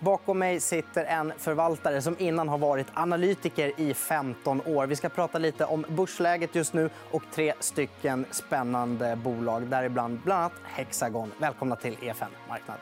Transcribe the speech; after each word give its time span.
Bakom 0.00 0.38
mig 0.38 0.60
sitter 0.60 1.04
en 1.04 1.32
förvaltare 1.38 2.02
som 2.02 2.16
innan 2.18 2.48
har 2.48 2.58
varit 2.58 2.86
analytiker 2.94 3.72
i 3.80 3.94
15 3.94 4.60
år. 4.66 4.86
Vi 4.86 4.96
ska 4.96 5.08
prata 5.08 5.38
lite 5.38 5.64
om 5.64 5.84
börsläget 5.88 6.54
just 6.54 6.74
nu 6.74 6.90
och 7.10 7.22
tre 7.32 7.52
stycken 7.60 8.26
spännande 8.30 9.18
bolag, 9.24 9.62
däribland 9.66 10.20
bland 10.24 10.40
annat 10.40 10.52
Hexagon. 10.64 11.32
Välkomna 11.38 11.76
till 11.76 11.96
EFN 12.02 12.24
Marknad. 12.48 12.76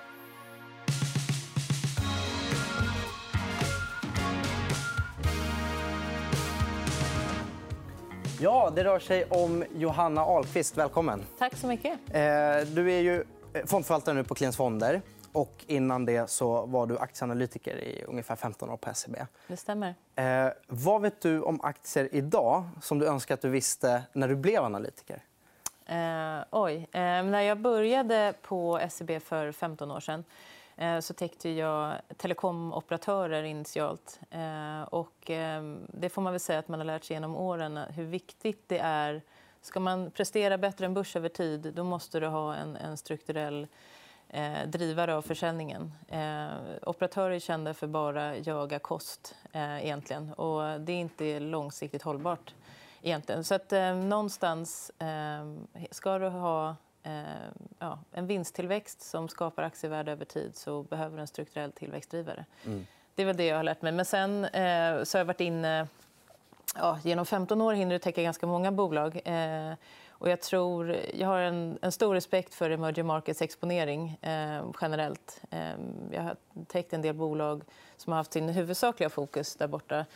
Ja, 8.41 8.73
det 8.75 8.85
rör 8.85 8.99
sig 8.99 9.25
om 9.25 9.65
Johanna 9.75 10.21
Ahlqvist. 10.21 10.77
Välkommen. 10.77 11.23
Tack 11.39 11.57
så 11.57 11.67
mycket. 11.67 11.93
Eh, 11.93 12.21
du 12.75 12.93
är 12.93 13.01
ju 13.01 13.25
fondförvaltare 13.67 14.15
nu 14.15 14.25
på 14.25 14.35
Kliens 14.35 14.57
Fonder. 14.57 15.03
Och 15.37 15.65
innan 15.67 16.05
det 16.05 16.31
så 16.31 16.67
var 16.67 16.87
du 16.87 16.99
aktieanalytiker 16.99 17.77
i 17.77 18.05
ungefär 18.09 18.37
15 18.37 18.71
år 18.71 18.77
på 18.77 18.95
SEB. 18.95 19.17
Det 19.49 19.57
stämmer. 19.57 19.95
Eh, 20.15 20.49
vad 20.67 21.03
vet 21.03 21.21
du 21.21 21.41
om 21.41 21.61
aktier 21.61 22.09
idag 22.13 22.69
som 22.83 22.99
du 22.99 23.07
önskar 23.07 23.35
att 23.35 23.41
du 23.41 23.49
visste 23.49 24.03
när 24.13 24.29
du 24.29 24.37
blev 24.37 24.65
analytiker? 24.65 25.23
Eh, 25.87 26.45
oj. 26.51 26.89
Eh, 26.93 27.01
när 27.01 27.41
jag 27.41 27.59
började 27.59 28.35
på 28.43 28.81
SEB 28.91 29.23
för 29.23 29.53
15 29.53 29.91
år 29.91 30.01
sedan 30.01 30.25
eh, 30.77 31.01
så 31.01 31.15
täckte 31.15 31.49
jag 31.49 31.95
telekomoperatörer 32.17 33.43
initialt. 33.43 34.21
Eh, 34.31 34.83
och, 34.83 35.31
eh, 35.31 35.63
det 35.89 36.09
får 36.09 36.23
man 36.23 36.33
väl 36.33 36.41
säga 36.41 36.59
att 36.59 36.69
man 36.69 36.81
har 36.81 36.85
lärt 36.85 37.05
sig 37.05 37.15
genom 37.15 37.37
åren 37.37 37.77
hur 37.77 38.05
viktigt 38.05 38.69
det 38.69 38.79
är. 38.79 39.23
Ska 39.63 39.81
man 39.81 40.11
prestera 40.11 40.59
bättre 40.59 40.87
än 40.87 40.95
börs 40.95 41.17
över 41.17 41.29
tid 41.29 41.73
då 41.75 41.85
måste 41.85 42.21
du 42.21 42.27
ha 42.27 42.55
en, 42.55 42.77
en 42.77 42.97
strukturell 42.97 43.67
eh, 44.29 44.67
drivare 44.67 45.15
av 45.15 45.23
försäljningen. 45.23 45.93
Eh, 46.09 46.49
operatörer 46.83 47.31
är 47.31 47.39
kända 47.39 47.75
för 47.75 47.87
bara 47.87 48.37
jaga 48.37 48.79
kost. 48.79 49.35
Eh, 49.53 49.85
egentligen. 49.85 50.33
Och 50.33 50.81
det 50.81 50.93
är 50.93 51.01
inte 51.01 51.41
långsiktigt 51.41 52.03
hållbart. 52.03 52.55
Egentligen. 53.03 53.45
Så 53.45 53.55
att, 53.55 53.73
eh, 53.73 53.95
någonstans 53.95 54.91
eh, 54.99 55.87
ska 55.91 56.19
du 56.19 56.29
ha 56.29 56.77
eh, 57.03 57.23
ja, 57.79 57.99
en 58.13 58.27
vinsttillväxt 58.27 59.03
som 59.03 59.29
skapar 59.29 59.63
aktievärde 59.63 60.13
över 60.13 60.25
tid 60.25 60.57
så 60.57 60.83
behöver 60.83 61.17
du 61.17 61.21
en 61.21 61.27
strukturell 61.27 61.73
tillväxtdrivare. 61.73 62.45
Mm. 62.65 62.87
Det 63.15 63.23
är 63.23 63.27
väl 63.27 63.37
det 63.37 63.47
jag 63.47 63.57
har 63.57 63.63
lärt 63.63 63.83
mig. 63.83 63.93
Men 63.93 64.05
sen 64.05 64.45
eh, 64.45 65.03
så 65.05 65.19
har 65.19 65.21
jag 65.21 65.25
varit 65.25 65.41
inne... 65.41 65.89
Ja, 66.79 66.99
genom 67.03 67.27
15 67.27 67.61
år 67.61 67.73
hinner 67.73 67.93
du 67.93 67.99
täcka 67.99 68.23
ganska 68.23 68.47
många 68.47 68.73
bolag. 68.73 69.21
Och 70.19 70.29
jag, 70.29 70.41
tror, 70.41 70.97
jag 71.15 71.29
har 71.29 71.39
en, 71.39 71.79
en 71.83 71.93
stor 71.93 72.15
respekt 72.15 72.55
för 72.55 72.71
emerging 72.71 73.07
markets 73.07 73.43
exponering 73.43 74.19
eh, 74.23 74.65
generellt. 74.81 75.41
Eh, 75.51 75.61
jag 76.13 76.23
har 76.23 76.37
täckt 76.67 76.93
en 76.93 77.03
del 77.03 77.15
bolag 77.15 77.63
som 77.97 78.13
har 78.13 78.19
haft 78.19 78.33
sin 78.33 78.49
huvudsakliga 78.49 79.11
fokus 79.11 79.57
där 79.57 79.67
borta. 79.67 80.07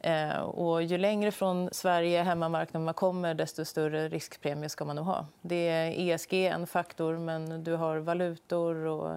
Eh, 0.00 0.38
och 0.38 0.82
ju 0.82 0.98
längre 0.98 1.32
från 1.32 1.68
Sverige, 1.72 2.22
hemmamarknaden, 2.22 2.84
man 2.84 2.94
kommer 2.94 3.34
desto 3.34 3.64
större 3.64 4.08
riskpremie 4.08 4.68
ska 4.68 4.84
man 4.84 4.96
nog 4.96 5.04
ha. 5.04 5.26
Det 5.40 5.68
är 5.68 6.10
ESG 6.10 6.32
en 6.46 6.66
faktor, 6.66 7.18
men 7.18 7.64
du 7.64 7.72
har 7.72 7.96
valutor 7.96 8.74
och 8.74 9.14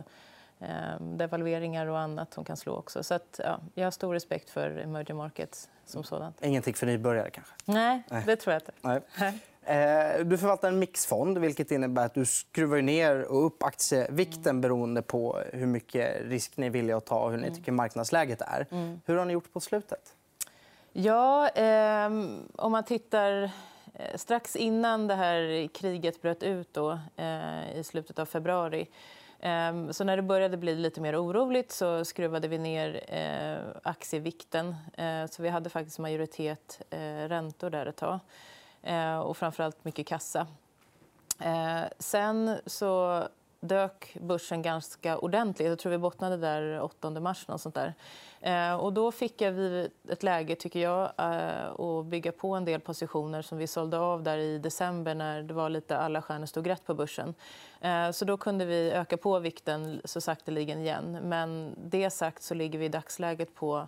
eh, 0.59 1.02
devalveringar 1.02 1.86
och 1.86 1.99
annat 1.99 2.33
som 2.33 2.45
kan 2.45 2.58
slå 2.58 2.73
också. 2.75 3.03
Så 3.03 3.14
att, 3.14 3.39
ja, 3.43 3.59
jag 3.73 3.86
har 3.86 3.91
stor 3.91 4.14
respekt 4.14 4.49
för 4.49 4.77
emerging 4.77 5.17
markets 5.17 5.69
som 5.86 6.03
sådant. 6.03 6.43
Ingenting 6.43 6.73
för 6.73 6.86
nybörjare, 6.86 7.30
kanske? 7.30 7.53
Nej, 7.66 8.03
det 8.25 8.36
tror 8.36 8.53
jag 8.53 8.61
inte. 8.61 8.71
Nej. 8.81 9.02
Eh, 9.69 10.25
du 10.25 10.37
förvaltar 10.37 10.67
en 10.67 10.79
mixfond, 10.79 11.37
vilket 11.37 11.71
innebär 11.71 12.05
att 12.05 12.13
du 12.13 12.25
skruvar 12.25 12.81
ner 12.81 13.21
och 13.21 13.45
upp 13.45 13.63
aktievikten 13.63 14.49
mm. 14.49 14.61
beroende 14.61 15.01
på 15.01 15.41
hur 15.53 15.65
mycket 15.65 16.21
risk 16.21 16.57
ni 16.57 16.65
är 16.65 16.69
villiga 16.69 16.97
att 16.97 17.05
ta 17.05 17.19
och 17.19 17.31
hur 17.31 17.37
ni 17.37 17.47
mm. 17.47 17.55
tycker 17.55 17.71
marknadsläget 17.71 18.41
är. 18.41 18.67
Mm. 18.71 19.01
Hur 19.05 19.15
har 19.15 19.25
ni 19.25 19.33
gjort 19.33 19.53
på 19.53 19.59
slutet? 19.59 20.15
Ja, 20.93 21.49
eh, 21.49 22.05
om 22.55 22.71
man 22.71 22.83
tittar 22.83 23.51
eh, 23.93 24.15
strax 24.15 24.55
innan 24.55 25.08
det 25.08 25.15
här 25.15 25.67
kriget 25.73 26.21
bröt 26.21 26.43
ut 26.43 26.73
då, 26.73 26.99
eh, 27.15 27.77
i 27.77 27.83
slutet 27.83 28.19
av 28.19 28.25
februari 28.25 28.87
ehm, 29.39 29.93
så 29.93 30.03
när 30.03 30.15
det 30.15 30.23
började 30.23 30.58
bli 30.58 30.75
lite 30.75 31.02
mer 31.02 31.23
oroligt 31.23 31.71
så 31.71 32.05
skruvade 32.05 32.47
vi 32.47 32.58
ner 32.58 33.03
eh, 33.08 33.79
aktievikten. 33.83 34.75
Så 35.29 35.41
vi 35.41 35.49
hade 35.49 35.69
faktiskt 35.69 35.99
majoritet 35.99 36.81
räntor 37.27 37.69
där 37.69 37.85
ett 37.85 37.95
tag. 37.95 38.19
Eh, 38.83 39.19
och 39.19 39.37
framförallt 39.37 39.85
mycket 39.85 40.07
kassa. 40.07 40.47
Eh, 41.39 41.83
sen 41.99 42.57
så 42.65 43.23
dök 43.61 44.17
börsen 44.21 44.61
ganska 44.61 45.17
ordentligt. 45.17 45.67
Jag 45.67 45.79
tror 45.79 45.91
vi 45.91 45.97
bottnade 45.97 46.37
där 46.37 46.81
8 46.81 47.09
mars. 47.09 47.47
Något 47.47 47.61
sånt 47.61 47.75
där. 47.75 47.93
Eh, 48.41 48.75
och 48.75 48.93
då 48.93 49.11
fick 49.11 49.41
vi 49.41 49.89
ett 50.09 50.23
läge 50.23 50.55
tycker 50.55 50.79
jag, 50.79 51.11
att 51.17 52.05
bygga 52.05 52.31
på 52.31 52.55
en 52.55 52.65
del 52.65 52.79
positioner 52.79 53.41
som 53.41 53.57
vi 53.57 53.67
sålde 53.67 53.99
av 53.99 54.23
där 54.23 54.37
i 54.37 54.57
december 54.57 55.15
när 55.15 55.43
det 55.43 55.53
var 55.53 55.69
lite 55.69 55.97
alla 55.97 56.21
stjärnor 56.21 56.45
stod 56.45 56.67
rätt 56.67 56.85
på 56.85 56.93
börsen. 56.93 57.33
Så 58.13 58.25
då 58.25 58.37
kunde 58.37 58.65
vi 58.65 58.91
öka 58.91 59.17
på 59.17 59.39
vikten 59.39 60.01
så 60.05 60.21
sakteligen 60.21 60.79
igen. 60.79 61.17
Men 61.23 61.75
det 61.77 62.09
sagt 62.09 62.43
så 62.43 62.53
ligger 62.53 62.79
vi 62.79 62.85
i 62.85 62.89
dagsläget 62.89 63.55
på 63.55 63.87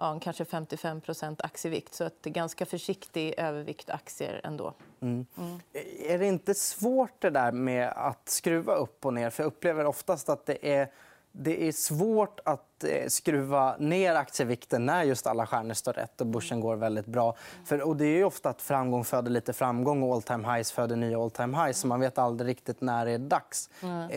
ja, 0.00 0.20
kanske 0.22 0.44
55% 0.44 1.36
aktievikt. 1.38 1.94
Så 1.94 2.04
ett 2.04 2.22
ganska 2.22 2.66
försiktig 2.66 3.34
övervikt 3.36 3.90
aktier 3.90 4.40
ändå. 4.44 4.74
Mm. 5.00 5.26
Mm. 5.38 5.60
Är 6.06 6.18
det 6.18 6.26
inte 6.26 6.54
svårt 6.54 7.20
det 7.20 7.30
där 7.30 7.52
med 7.52 7.92
att 7.96 8.28
skruva 8.28 8.74
upp 8.74 9.06
och 9.06 9.14
ner? 9.14 9.30
För 9.30 9.42
jag 9.42 9.48
upplever 9.48 9.84
oftast 9.84 10.28
att 10.28 10.46
det 10.46 10.72
är 10.72 10.90
det 11.32 11.68
är 11.68 11.72
svårt 11.72 12.40
att 12.44 12.84
eh, 12.84 13.06
skruva 13.08 13.76
ner 13.78 14.14
aktievikten 14.14 14.86
när 14.86 15.02
just 15.02 15.26
alla 15.26 15.46
stjärnor 15.46 15.74
står 15.74 15.92
rätt 15.92 16.20
och 16.20 16.26
börsen 16.26 16.60
går 16.60 16.76
väldigt 16.76 17.06
bra. 17.06 17.36
För, 17.64 17.82
och 17.82 17.96
det 17.96 18.04
är 18.04 18.24
ofta 18.24 18.48
att 18.48 18.62
framgång 18.62 19.04
föder 19.04 19.30
lite 19.30 19.52
framgång 19.52 20.02
och 20.02 20.14
all 20.14 20.22
time 20.22 20.54
highs 20.54 20.72
föder 20.72 20.96
nya 20.96 21.22
all 21.22 21.30
time 21.30 21.64
highs. 21.64 21.78
Så 21.78 21.86
man 21.86 22.00
vet 22.00 22.18
aldrig 22.18 22.50
riktigt 22.50 22.80
när 22.80 23.06
det 23.06 23.12
är 23.12 23.18
dags. 23.18 23.70
Mm. 23.82 24.10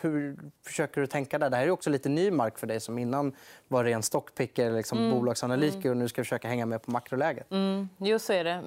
Hur 0.00 0.38
försöker 0.66 1.00
du 1.00 1.06
tänka 1.06 1.38
där? 1.38 1.50
Det 1.50 1.56
här 1.56 1.66
är 1.66 1.70
också 1.70 1.90
lite 1.90 2.08
ny 2.08 2.30
mark 2.30 2.58
för 2.58 2.66
dig 2.66 2.80
som 2.80 2.98
innan 2.98 3.32
var 3.68 3.84
ren 3.84 4.02
stockpicker, 4.02 4.70
liksom 4.70 4.98
mm. 4.98 5.10
bolagsanalytiker 5.10 5.90
och 5.90 5.96
nu 5.96 6.08
ska 6.08 6.22
försöka 6.22 6.48
hänga 6.48 6.66
med 6.66 6.82
på 6.82 6.90
makroläget. 6.90 7.50
Mm. 7.50 7.88
Jo, 7.98 8.18
så 8.18 8.32
är 8.32 8.44
det. 8.44 8.62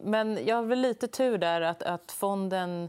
Men 0.00 0.38
jag 0.46 0.56
har 0.56 0.62
väl 0.62 0.80
lite 0.80 1.08
tur 1.08 1.38
där 1.38 1.60
att, 1.60 1.82
att 1.82 2.12
fonden 2.12 2.88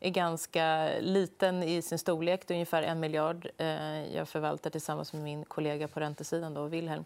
är 0.00 0.10
ganska 0.10 0.90
liten 1.00 1.62
i 1.62 1.82
sin 1.82 1.98
storlek. 1.98 2.46
Det 2.46 2.54
är 2.54 2.56
ungefär 2.56 2.82
en 2.82 3.00
miljard. 3.00 3.48
Eh, 3.58 4.16
jag 4.16 4.28
förvaltar 4.28 4.70
tillsammans 4.70 5.12
med 5.12 5.22
min 5.22 5.44
kollega 5.44 5.88
på 5.88 6.00
räntesidan, 6.00 6.54
då, 6.54 6.64
Wilhelm. 6.64 7.04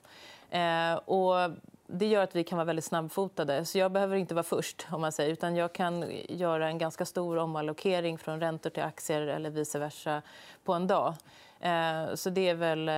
Eh, 0.51 0.95
och 0.95 1.51
det 1.87 2.07
gör 2.07 2.23
att 2.23 2.37
vi 2.37 2.45
kan 2.45 2.59
vara 2.59 2.67
väldigt 2.67 2.85
snabbfotade. 2.85 3.65
Så 3.65 3.79
jag 3.79 3.93
behöver 3.93 4.17
inte 4.17 4.35
vara 4.35 4.43
först. 4.43 4.87
om 4.91 5.01
man 5.01 5.13
säger, 5.13 5.33
utan 5.33 5.57
Jag 5.57 5.73
kan 5.73 6.05
göra 6.29 6.69
en 6.69 6.79
ganska 6.79 7.05
stor 7.05 7.37
omallokering 7.37 8.19
från 8.19 8.41
räntor 8.41 8.71
till 8.71 8.83
aktier 8.83 9.21
eller 9.21 9.51
vice 9.51 9.79
versa 9.79 10.23
på 10.65 10.73
en 10.73 10.87
dag. 10.87 11.15
Eh, 11.61 12.15
så 12.15 12.31
Det 12.31 12.49
är 12.49 12.55
väl 12.55 12.89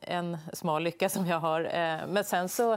en 0.00 0.38
smal 0.52 0.82
lycka 0.82 1.08
som 1.08 1.26
jag 1.26 1.40
har. 1.40 1.60
Men 2.06 2.24
sen 2.24 2.48
så 2.48 2.76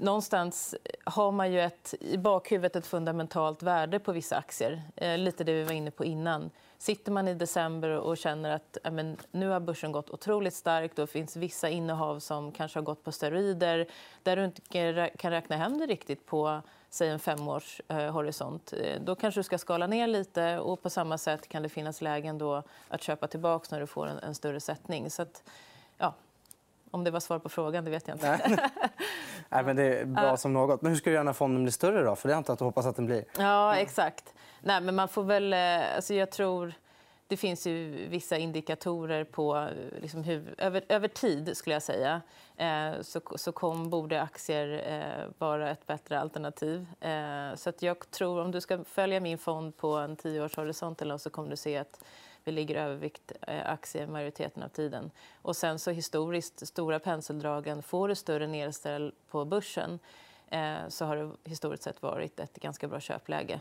någonstans 0.00 0.74
har 1.04 1.32
man 1.32 1.52
ju 1.52 1.60
ett, 1.60 1.94
i 2.00 2.16
bakhuvudet 2.16 2.76
ett 2.76 2.86
fundamentalt 2.86 3.62
värde 3.62 3.98
på 3.98 4.12
vissa 4.12 4.36
aktier. 4.36 4.82
Eh, 4.96 5.18
lite 5.18 5.44
det 5.44 5.52
vi 5.52 5.64
var 5.64 5.72
inne 5.72 5.90
på 5.90 6.04
innan. 6.04 6.50
Sitter 6.78 7.12
man 7.12 7.28
i 7.28 7.34
december 7.34 7.88
och 7.88 8.16
känner 8.16 8.50
att 8.50 8.78
men, 8.92 9.16
nu 9.30 9.48
har 9.48 9.60
börsen 9.60 9.92
gått 9.92 10.10
otroligt 10.10 10.54
starkt 10.54 10.98
och 10.98 11.06
det 11.06 11.12
finns 11.12 11.36
vissa 11.36 11.68
innehav 11.68 12.18
som 12.18 12.52
kanske 12.52 12.78
har 12.78 12.84
gått 12.84 13.04
på 13.04 13.12
steroider 13.12 13.86
där 14.22 14.36
du 14.36 14.44
inte 14.44 14.62
kan 15.16 15.30
räkna 15.30 15.56
hem 15.56 15.78
det 15.78 15.86
riktigt 15.86 16.26
på 16.26 16.62
säg 16.90 17.08
en 17.08 17.18
femårshorisont. 17.18 18.72
Eh, 18.72 19.00
då 19.00 19.14
kanske 19.14 19.40
du 19.40 19.44
ska 19.44 19.58
skala 19.58 19.86
ner 19.86 20.06
lite. 20.06 20.58
och 20.58 20.82
På 20.82 20.90
samma 20.90 21.18
sätt 21.18 21.48
kan 21.48 21.62
det 21.62 21.68
finnas 21.68 22.00
lägen 22.00 22.38
då 22.38 22.62
att 22.88 23.02
köpa 23.02 23.26
tillbaka 23.26 23.66
när 23.70 23.80
du 23.80 23.86
får 23.86 24.06
en, 24.06 24.18
en 24.18 24.34
större 24.34 24.60
sättning. 24.60 25.10
Så 25.10 25.22
att, 25.22 25.42
ja, 25.98 26.14
om 26.90 27.04
det 27.04 27.10
var 27.10 27.20
svar 27.20 27.38
på 27.38 27.48
frågan, 27.48 27.84
det 27.84 27.90
vet 27.90 28.08
jag 28.08 28.14
inte. 28.14 28.70
Nej, 29.52 29.64
men 29.64 29.76
det 29.76 29.98
är 29.98 30.04
bra 30.04 30.36
som 30.36 30.52
något. 30.52 30.82
Men 30.82 30.92
hur 30.92 30.98
ska 30.98 31.10
du 31.10 31.14
göra 31.14 31.24
när 31.24 31.32
fonden 31.32 31.62
blir 31.62 31.72
större? 31.72 32.02
Då? 32.02 32.16
För 32.16 32.28
det 32.28 32.36
antar 32.36 32.52
att 32.52 32.58
du 32.58 32.64
hoppas 32.64 32.86
att 32.86 32.96
den 32.96 33.06
blir. 33.06 33.24
Ja, 33.38 33.76
exakt. 33.76 34.34
Nej, 34.60 34.80
men 34.80 34.94
man 34.94 35.08
får 35.08 35.24
väl... 35.24 35.52
Eh, 35.52 35.96
alltså 35.96 36.14
jag 36.14 36.30
tror... 36.30 36.72
Det 37.26 37.36
finns 37.36 37.66
ju 37.66 38.06
vissa 38.08 38.36
indikatorer 38.36 39.24
på 39.24 39.68
liksom 40.00 40.24
hur, 40.24 40.54
över, 40.58 40.84
över 40.88 41.08
tid 41.08 41.56
skulle 41.56 41.74
jag 41.74 41.82
säga 41.82 42.20
eh, 42.56 43.02
så, 43.02 43.20
så 43.34 43.52
kom, 43.52 43.90
borde 43.90 44.22
aktier 44.22 44.82
eh, 44.86 45.30
vara 45.38 45.70
ett 45.70 45.86
bättre 45.86 46.20
alternativ. 46.20 46.86
Eh, 47.00 47.54
så 47.54 47.70
att 47.70 47.82
jag 47.82 48.10
tror 48.10 48.40
om 48.40 48.50
du 48.50 48.60
ska 48.60 48.84
följa 48.84 49.20
min 49.20 49.38
fond 49.38 49.76
på 49.76 49.94
en 49.96 50.16
tioårshorisont 50.16 51.02
eller 51.02 51.18
så 51.18 51.30
kommer 51.30 51.50
du 51.50 51.56
se 51.56 51.76
att 51.76 52.04
vi 52.44 52.52
ligger 52.52 52.74
övervikt 52.74 53.32
eh, 53.46 53.70
aktier 53.70 54.06
majoriteten 54.06 54.62
av 54.62 54.68
tiden. 54.68 55.10
Och 55.42 55.56
sen 55.56 55.78
så 55.78 55.90
historiskt, 55.90 56.68
stora 56.68 56.98
penseldragen, 56.98 57.82
får 57.82 58.08
du 58.08 58.14
större 58.14 58.46
nedställ 58.46 59.14
på 59.30 59.44
börsen 59.44 59.98
eh, 60.48 60.76
så 60.88 61.04
har 61.04 61.16
det 61.16 61.30
historiskt 61.44 61.82
sett 61.82 62.02
varit 62.02 62.40
ett 62.40 62.54
ganska 62.54 62.88
bra 62.88 63.00
köpläge. 63.00 63.60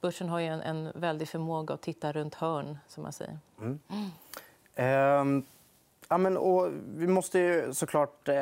Börsen 0.00 0.28
har 0.28 0.38
ju 0.38 0.46
en, 0.46 0.60
en 0.60 0.92
väldig 0.94 1.28
förmåga 1.28 1.74
att 1.74 1.82
titta 1.82 2.12
runt 2.12 2.34
hörn, 2.34 2.78
som 2.88 3.02
man 3.02 3.12
säger. 3.12 3.38
Mm. 3.58 3.78
Mm. 3.88 4.10
Ja, 6.08 6.18
men, 6.18 6.36
och 6.36 6.70
vi 6.96 7.06
måste 7.06 7.38
ju 7.38 7.74
såklart 7.74 8.28
eh, 8.28 8.34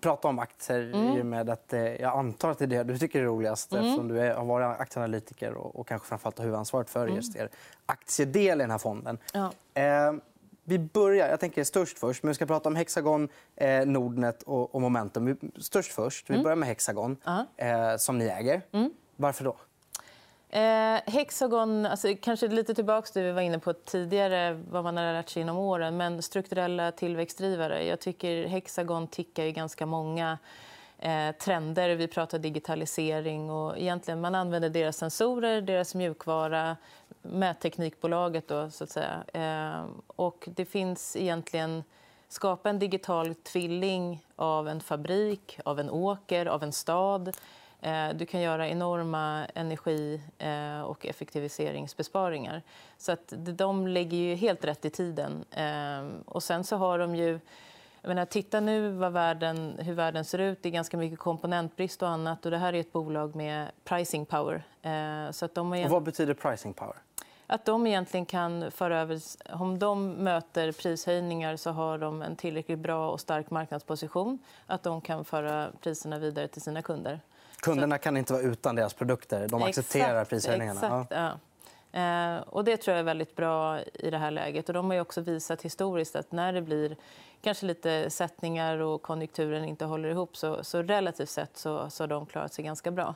prata 0.00 0.28
om 0.28 0.38
aktier 0.38 0.94
mm. 0.94 1.16
i 1.16 1.22
och 1.22 1.26
med 1.26 1.50
att 1.50 1.72
eh, 1.72 1.80
jag 1.80 2.18
antar 2.18 2.50
att 2.50 2.58
det 2.58 2.64
är 2.64 2.66
det 2.66 2.84
du 2.84 2.98
tycker 2.98 3.20
är 3.20 3.24
roligast 3.24 3.72
mm. 3.72 3.84
eftersom 3.84 4.08
du 4.08 4.20
är, 4.20 4.34
har 4.34 4.44
varit 4.44 4.80
aktieanalytiker 4.80 5.52
och, 5.54 5.80
och 5.80 5.88
kanske 5.88 6.08
framförallt 6.08 6.38
har 6.38 6.44
huvudansvaret 6.44 6.90
för 6.90 7.02
mm. 7.02 7.16
just 7.16 7.36
er 7.36 7.48
aktiedel 7.86 8.60
i 8.60 8.62
den 8.62 8.70
här 8.70 8.78
fonden. 8.78 9.18
Ja. 9.32 9.52
Eh, 9.74 10.12
vi 10.64 10.78
börjar, 10.78 11.28
jag 11.28 11.40
tänker 11.40 11.64
störst 11.64 11.98
först, 11.98 12.22
men 12.22 12.28
vi 12.28 12.34
ska 12.34 12.46
prata 12.46 12.68
om 12.68 12.76
Hexagon, 12.76 13.28
eh, 13.56 13.86
Nordnet 13.86 14.42
och, 14.42 14.74
och 14.74 14.80
Momentum. 14.80 15.36
Störst 15.58 15.92
först. 15.92 16.30
Vi 16.30 16.34
mm. 16.34 16.42
börjar 16.42 16.56
med 16.56 16.68
Hexagon, 16.68 17.12
uh 17.12 17.40
-huh. 17.56 17.92
eh, 17.92 17.96
som 17.96 18.18
ni 18.18 18.24
äger. 18.24 18.62
Mm. 18.72 18.90
Varför 19.16 19.44
då? 19.44 19.56
Eh, 20.50 21.00
Hexagon, 21.06 21.86
alltså, 21.86 22.08
kanske 22.22 22.48
lite 22.48 22.74
tillbaka 22.74 23.06
till 23.06 23.22
det 23.22 23.28
vi 23.28 23.32
var 23.32 23.42
inne 23.42 23.58
på 23.58 23.72
tidigare, 23.72 24.62
vad 24.70 24.84
man 24.84 24.96
har 24.96 25.12
lärt 25.12 25.28
sig 25.28 25.40
genom 25.40 25.56
åren. 25.56 25.96
Men 25.96 26.22
strukturella 26.22 26.92
tillväxtdrivare. 26.92 27.84
Jag 27.84 28.00
tycker 28.00 28.46
Hexagon 28.46 29.06
tickar 29.06 29.44
i 29.44 29.52
ganska 29.52 29.86
många 29.86 30.38
eh, 30.98 31.32
trender. 31.32 31.96
Vi 31.96 32.08
pratar 32.08 32.38
digitalisering. 32.38 33.50
och 33.50 33.78
egentligen 33.78 34.20
Man 34.20 34.34
använder 34.34 34.70
deras 34.70 34.96
sensorer, 34.96 35.60
deras 35.60 35.94
mjukvara, 35.94 36.76
mätteknikbolaget. 37.22 38.48
Då, 38.48 38.70
så 38.70 38.84
att 38.84 38.90
säga. 38.90 39.24
Eh, 39.32 39.84
och 40.06 40.48
det 40.54 40.64
finns 40.64 41.16
egentligen... 41.16 41.84
Skapa 42.28 42.70
en 42.70 42.78
digital 42.78 43.34
tvilling 43.34 44.24
av 44.36 44.68
en 44.68 44.80
fabrik, 44.80 45.58
av 45.64 45.80
en 45.80 45.90
åker, 45.90 46.46
av 46.46 46.62
en 46.62 46.72
stad 46.72 47.36
du 48.14 48.26
kan 48.26 48.40
göra 48.40 48.68
enorma 48.68 49.46
energi 49.54 50.20
eh, 50.38 50.80
och 50.80 51.06
effektiviseringsbesparingar. 51.06 52.62
Så 52.98 53.12
att 53.12 53.32
de 53.36 53.86
lägger 53.86 54.16
ju 54.16 54.34
helt 54.34 54.64
rätt 54.64 54.84
i 54.84 54.90
tiden. 54.90 55.44
Eh, 55.50 56.20
och 56.24 56.42
sen 56.42 56.64
så 56.64 56.76
har 56.76 56.98
de 56.98 57.16
ju... 57.16 57.40
Jag 58.00 58.08
menar, 58.08 58.24
titta 58.24 58.60
nu 58.60 58.90
vad 58.90 59.12
världen, 59.12 59.78
hur 59.78 59.94
världen 59.94 60.24
ser 60.24 60.38
ut. 60.38 60.62
Det 60.62 60.68
är 60.68 60.70
ganska 60.70 60.96
mycket 60.96 61.18
komponentbrist 61.18 62.02
och 62.02 62.08
annat. 62.08 62.44
Och 62.44 62.50
det 62.50 62.58
här 62.58 62.72
är 62.72 62.80
ett 62.80 62.92
bolag 62.92 63.34
med 63.34 63.70
pricing 63.84 64.26
power. 64.26 64.62
Så 65.32 65.44
att 65.44 65.54
de 65.54 65.72
är... 65.74 65.88
vad 65.88 66.02
betyder 66.02 66.34
pricing 66.34 66.72
power? 66.72 66.96
Att 67.46 67.64
de 67.64 67.86
egentligen 67.86 68.26
kan 68.26 68.70
föra 68.70 69.00
över... 69.00 69.20
Om 69.52 69.78
de 69.78 70.12
möter 70.12 70.72
prishöjningar 70.72 71.56
så 71.56 71.70
har 71.70 71.98
de 71.98 72.22
en 72.22 72.36
tillräckligt 72.36 72.78
bra 72.78 73.10
och 73.10 73.20
stark 73.20 73.50
marknadsposition 73.50 74.38
att 74.66 74.82
de 74.82 75.00
kan 75.00 75.24
föra 75.24 75.68
priserna 75.80 76.18
vidare 76.18 76.48
till 76.48 76.62
sina 76.62 76.82
kunder. 76.82 77.20
Kunderna 77.60 77.98
kan 77.98 78.16
inte 78.16 78.32
vara 78.32 78.42
utan 78.42 78.76
deras 78.76 78.94
produkter. 78.94 79.48
De 79.48 79.62
accepterar 79.62 80.22
exakt, 80.22 80.30
prishöjningarna. 80.30 80.80
Exakt, 80.80 81.10
ja. 81.10 81.38
Eh, 81.96 82.38
och 82.38 82.64
det 82.64 82.76
tror 82.76 82.92
jag 82.92 83.00
är 83.00 83.04
väldigt 83.04 83.36
bra 83.36 83.80
i 83.80 84.10
det 84.10 84.18
här 84.18 84.30
läget. 84.30 84.68
Och 84.68 84.74
de 84.74 84.90
har 84.90 85.00
också 85.00 85.20
visat 85.20 85.62
historiskt 85.62 86.16
att 86.16 86.32
när 86.32 86.52
det 86.52 86.62
blir 86.62 86.96
kanske 87.40 87.66
lite 87.66 88.10
sättningar 88.10 88.78
och 88.78 89.02
konjunkturen 89.02 89.64
inte 89.64 89.84
håller 89.84 90.08
ihop 90.08 90.36
så, 90.36 90.64
så 90.64 90.82
relativt 90.82 91.28
sett 91.28 91.56
så, 91.56 91.90
så 91.90 92.02
har 92.02 92.08
de 92.08 92.26
klarat 92.26 92.52
sig 92.52 92.64
ganska 92.64 92.90
bra. 92.90 93.14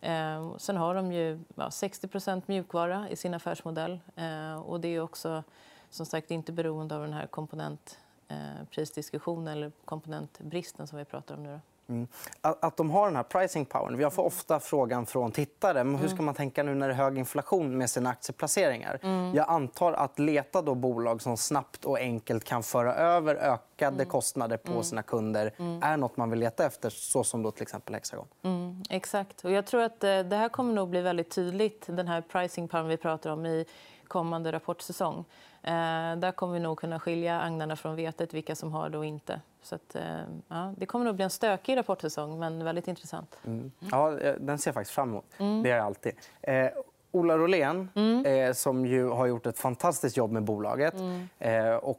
Eh, 0.00 0.56
sen 0.56 0.76
har 0.76 0.94
de 0.94 1.12
ju 1.12 1.40
ja, 1.54 1.68
60% 1.68 2.42
mjukvara 2.46 3.08
i 3.08 3.16
sin 3.16 3.34
affärsmodell. 3.34 4.00
Eh, 4.16 4.54
och 4.54 4.80
det 4.80 4.88
är 4.88 5.00
också 5.00 5.42
som 5.90 6.06
sagt 6.06 6.30
inte 6.30 6.52
beroende 6.52 6.94
av 6.94 7.02
den 7.02 7.12
här 7.12 7.26
komponentprisdiskussionen 7.26 9.48
eller 9.48 9.72
komponentbristen 9.84 10.86
som 10.86 10.98
vi 10.98 11.04
pratar 11.04 11.34
om 11.34 11.42
nu. 11.42 11.60
Mm. 11.88 12.06
Att, 12.40 12.76
de 12.76 12.90
har 12.90 13.06
den 13.06 13.16
här 13.16 13.22
pricing 13.22 13.64
powern. 13.64 13.96
Vi 13.96 14.10
får 14.10 14.22
ofta 14.22 14.60
frågan 14.60 15.06
från 15.06 15.32
tittare 15.32 15.84
men 15.84 16.00
hur 16.00 16.08
ska 16.08 16.22
man 16.22 16.34
tänka 16.34 16.62
nu 16.62 16.74
när 16.74 16.88
det 16.88 16.94
är 16.94 16.96
hög 16.96 17.18
inflation 17.18 17.78
med 17.78 17.90
sina 17.90 18.10
aktieplaceringar. 18.10 18.98
Mm. 19.02 19.34
Jag 19.34 19.48
antar 19.48 19.92
att 19.92 20.18
leta 20.18 20.62
då 20.62 20.74
bolag 20.74 21.22
som 21.22 21.36
snabbt 21.36 21.84
och 21.84 21.98
enkelt 21.98 22.44
kan 22.44 22.62
föra 22.62 22.94
över 22.94 23.34
ökade 23.34 23.94
mm. 23.94 24.06
kostnader 24.06 24.56
på 24.56 24.72
mm. 24.72 24.84
sina 24.84 25.02
kunder 25.02 25.54
mm. 25.58 25.82
är 25.82 25.96
nåt 25.96 26.16
man 26.16 26.30
vill 26.30 26.38
leta 26.38 26.66
efter, 26.66 26.90
så 26.90 27.24
som 27.24 27.42
då 27.42 27.50
till 27.50 27.62
exempel 27.62 27.94
Hexagon. 27.94 28.26
Mm, 28.42 28.82
exakt. 28.90 29.44
Och 29.44 29.50
jag 29.50 29.66
tror 29.66 29.82
att 29.82 30.04
eh, 30.04 30.18
det 30.18 30.36
här 30.36 30.48
kommer 30.48 30.74
nog 30.74 30.88
bli 30.88 31.00
väldigt 31.00 31.30
tydligt, 31.30 31.86
den 31.86 32.08
här 32.08 32.20
pricing 32.20 32.68
powern 32.68 32.88
vi 32.88 32.96
pratar 32.96 33.30
om 33.30 33.46
i 33.46 33.66
kommande 34.08 34.52
rapportsäsong. 34.52 35.24
Eh, 35.62 36.16
där 36.16 36.32
kommer 36.32 36.54
vi 36.54 36.60
nog 36.60 36.78
kunna 36.78 37.00
skilja 37.00 37.40
agnarna 37.40 37.76
från 37.76 37.96
vetet, 37.96 38.34
vilka 38.34 38.54
som 38.54 38.72
har 38.72 38.88
det 38.88 38.98
och 38.98 39.04
inte. 39.04 39.40
Så 39.62 39.74
att, 39.74 39.94
eh, 39.94 40.20
ja, 40.48 40.74
det 40.76 40.86
kommer 40.86 41.04
nog 41.04 41.14
bli 41.14 41.24
en 41.24 41.30
stökig 41.30 41.76
rapportsäsong, 41.76 42.38
men 42.38 42.64
väldigt 42.64 42.88
intressant. 42.88 43.38
Mm. 43.44 43.72
Ja, 43.90 44.18
eh, 44.18 44.34
den 44.34 44.58
ser 44.58 44.68
jag 44.68 44.74
faktiskt 44.74 44.94
fram 44.94 45.08
emot. 45.08 45.24
Mm. 45.38 45.62
Det 45.62 45.70
är 45.70 45.76
jag 45.76 45.86
alltid. 45.86 46.12
Eh, 46.40 46.68
Ola 47.10 47.38
Rolén, 47.38 47.88
mm. 47.94 48.26
eh, 48.26 48.52
som 48.52 48.86
ju 48.86 49.08
har 49.08 49.26
gjort 49.26 49.46
ett 49.46 49.58
fantastiskt 49.58 50.16
jobb 50.16 50.32
med 50.32 50.42
bolaget. 50.42 50.94
Mm. 50.94 51.28
Eh, 51.38 51.74
och, 51.74 51.98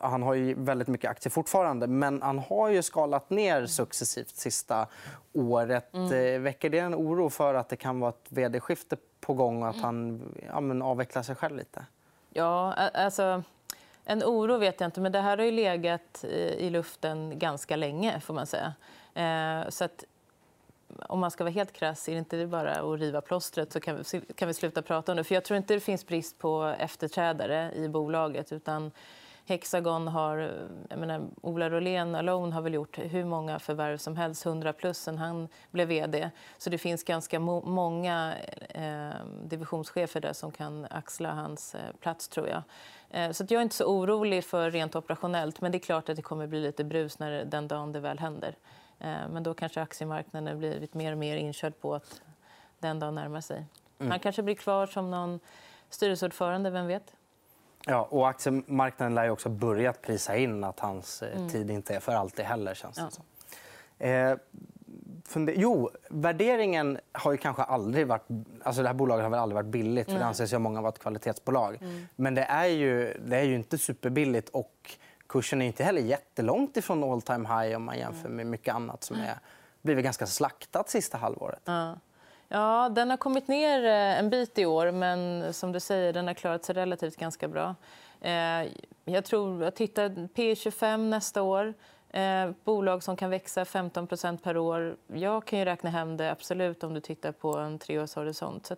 han 0.00 0.22
har 0.22 0.34
ju 0.34 0.54
väldigt 0.54 0.88
mycket 0.88 1.10
aktier 1.10 1.30
fortfarande, 1.30 1.86
men 1.86 2.22
han 2.22 2.38
har 2.38 2.68
ju 2.68 2.82
skalat 2.82 3.30
ner 3.30 3.66
successivt 3.66 4.36
sista 4.36 4.86
året. 5.32 5.94
Mm. 5.94 6.42
väcker 6.42 6.70
det 6.70 6.78
en 6.78 6.94
oro 6.94 7.30
för 7.30 7.54
att 7.54 7.68
det 7.68 7.76
kan 7.76 8.00
vara 8.00 8.10
ett 8.10 8.26
vd-skifte 8.28 8.96
på 9.20 9.34
gång 9.34 9.62
och 9.62 9.68
att 9.68 9.80
han 9.80 10.22
ja, 10.46 10.84
avvecklar 10.84 11.22
sig 11.22 11.34
själv 11.34 11.56
lite? 11.56 11.84
Ja, 12.32 12.72
alltså... 12.72 13.42
En 14.10 14.22
oro 14.24 14.56
vet 14.56 14.80
jag 14.80 14.88
inte, 14.88 15.00
men 15.00 15.12
det 15.12 15.20
här 15.20 15.36
har 15.36 15.44
ju 15.44 15.50
legat 15.50 16.24
i 16.24 16.70
luften 16.70 17.38
ganska 17.38 17.76
länge. 17.76 18.20
får 18.20 18.34
man 18.34 18.46
säga. 18.46 18.74
Eh, 19.14 19.68
så 19.68 19.84
att, 19.84 20.04
om 21.08 21.20
man 21.20 21.30
ska 21.30 21.44
vara 21.44 21.52
helt 21.52 21.72
krass, 21.72 22.08
är 22.08 22.12
det 22.12 22.18
inte 22.18 22.46
bara 22.46 22.72
att 22.72 23.00
riva 23.00 23.20
plåstret 23.20 23.72
så 23.72 23.80
kan 23.80 23.96
vi, 23.96 24.20
kan 24.20 24.48
vi 24.48 24.54
sluta 24.54 24.82
prata 24.82 25.12
om 25.12 25.16
det. 25.16 25.24
För 25.24 25.34
jag 25.34 25.44
tror 25.44 25.56
inte 25.56 25.74
det 25.74 25.80
finns 25.80 26.06
brist 26.06 26.38
på 26.38 26.74
efterträdare 26.78 27.72
i 27.74 27.88
bolaget. 27.88 28.52
utan 28.52 28.90
Hexagon 29.48 30.08
har... 30.08 30.68
Jag 30.88 30.98
menar, 30.98 31.28
Ola 31.42 31.70
Rolén 31.70 32.14
alone 32.14 32.54
har 32.54 32.62
väl 32.62 32.74
gjort 32.74 32.98
hur 32.98 33.24
många 33.24 33.58
förvärv 33.58 33.96
som 33.96 34.16
helst, 34.16 34.46
100 34.46 34.72
plus, 34.72 34.98
sen 34.98 35.18
han 35.18 35.48
blev 35.70 35.88
vd. 35.88 36.30
Så 36.58 36.70
det 36.70 36.78
finns 36.78 37.04
ganska 37.04 37.40
många 37.40 38.34
eh, 38.68 39.24
divisionschefer 39.44 40.20
där 40.20 40.32
som 40.32 40.52
kan 40.52 40.86
axla 40.90 41.32
hans 41.32 41.74
eh, 41.74 41.80
plats, 42.00 42.28
tror 42.28 42.48
jag. 42.48 42.62
Eh, 43.10 43.30
så 43.30 43.44
jag 43.48 43.58
är 43.58 43.62
inte 43.62 43.76
så 43.76 43.84
orolig 43.84 44.44
för 44.44 44.70
rent 44.70 44.96
operationellt. 44.96 45.60
Men 45.60 45.72
det 45.72 45.78
är 45.78 45.80
klart 45.80 46.08
att 46.08 46.16
det 46.16 46.22
kommer 46.22 46.46
bli 46.46 46.60
lite 46.60 46.84
brus 46.84 47.18
när 47.18 47.44
den 47.44 47.68
dagen 47.68 47.92
det 47.92 48.00
väl 48.00 48.18
händer. 48.18 48.56
Eh, 48.98 49.28
men 49.30 49.42
då 49.42 49.54
kanske 49.54 49.82
aktiemarknaden 49.82 50.58
blir 50.58 50.80
lite 50.80 50.98
mer 50.98 51.12
och 51.12 51.18
mer 51.18 51.36
inkörd 51.36 51.80
på 51.80 51.94
att 51.94 52.20
den 52.78 52.98
dagen 52.98 53.14
närmar 53.14 53.40
sig. 53.40 53.66
Mm. 53.98 54.10
Han 54.10 54.20
kanske 54.20 54.42
blir 54.42 54.54
kvar 54.54 54.86
som 54.86 55.10
någon 55.10 55.40
styrelseordförande, 55.90 56.70
vem 56.70 56.86
vet? 56.86 57.14
Ja, 57.86 58.08
och 58.10 58.28
aktiemarknaden 58.28 59.14
lär 59.14 59.24
ju 59.24 59.30
också 59.30 59.48
börjat 59.48 60.02
prisa 60.02 60.36
in 60.36 60.64
att 60.64 60.80
hans 60.80 61.22
eh, 61.22 61.36
mm. 61.36 61.48
tid 61.48 61.70
inte 61.70 61.94
är 61.94 62.00
för 62.00 62.12
alltid 62.12 62.44
heller. 62.44 62.74
Känns 62.74 62.96
det 62.96 63.02
ja. 63.02 63.10
som. 63.10 63.24
Eh, 63.98 64.36
Jo, 65.56 65.90
värderingen 66.08 66.98
har 67.12 67.32
ju 67.32 67.38
kanske 67.38 67.62
aldrig 67.62 68.06
varit... 68.06 68.26
Alltså 68.62 68.82
det 68.82 68.88
här 68.88 68.94
bolaget 68.94 69.22
har 69.22 69.30
väl 69.30 69.40
aldrig 69.40 69.54
varit 69.54 69.66
billigt. 69.66 70.06
för 70.06 70.18
Det 70.18 70.24
anses 70.24 70.52
ju 70.52 70.58
många 70.58 70.80
vara 70.80 70.92
ett 70.92 70.98
kvalitetsbolag. 70.98 71.78
Mm. 71.80 72.06
Men 72.16 72.34
det 72.34 72.42
är, 72.42 72.66
ju, 72.66 73.20
det 73.26 73.36
är 73.36 73.42
ju 73.42 73.54
inte 73.54 73.78
superbilligt. 73.78 74.48
Och 74.48 74.96
kursen 75.26 75.62
är 75.62 75.66
inte 75.66 75.84
heller 75.84 76.00
jättelångt 76.00 76.76
ifrån 76.76 77.04
all 77.04 77.22
time 77.22 77.48
high 77.48 77.76
om 77.76 77.82
man 77.84 77.98
jämför 77.98 78.28
med 78.28 78.46
mycket 78.46 78.74
annat 78.74 79.04
som 79.04 79.16
är 79.16 79.38
blivit 79.82 80.04
ganska 80.04 80.26
slaktat 80.26 80.90
sista 80.90 81.18
halvåret. 81.18 81.62
Ja. 81.64 81.94
Ja, 82.48 82.88
den 82.88 83.10
har 83.10 83.16
kommit 83.16 83.48
ner 83.48 83.84
eh, 83.84 84.18
en 84.18 84.30
bit 84.30 84.58
i 84.58 84.66
år, 84.66 84.90
men 84.90 85.52
som 85.54 85.72
du 85.72 85.80
säger, 85.80 86.12
den 86.12 86.26
har 86.26 86.34
klarat 86.34 86.64
sig 86.64 86.74
relativt 86.74 87.16
ganska 87.16 87.48
bra. 87.48 87.74
Eh, 88.20 88.66
jag 89.04 89.24
tror, 89.24 89.62
jag 89.62 89.74
tittar 89.74 90.28
P 90.34 90.56
25 90.56 91.10
nästa 91.10 91.42
år. 91.42 91.74
Eh, 92.10 92.50
bolag 92.64 93.02
som 93.02 93.16
kan 93.16 93.30
växa 93.30 93.64
15% 93.64 94.38
per 94.38 94.56
år. 94.56 94.96
Jag 95.06 95.44
kan 95.44 95.58
ju 95.58 95.64
räkna 95.64 95.90
hem 95.90 96.16
det 96.16 96.30
absolut 96.30 96.84
om 96.84 96.94
du 96.94 97.00
tittar 97.00 97.32
på 97.32 97.56
en 97.56 97.78
treårshorisont. 97.78 98.66
Så 98.66 98.76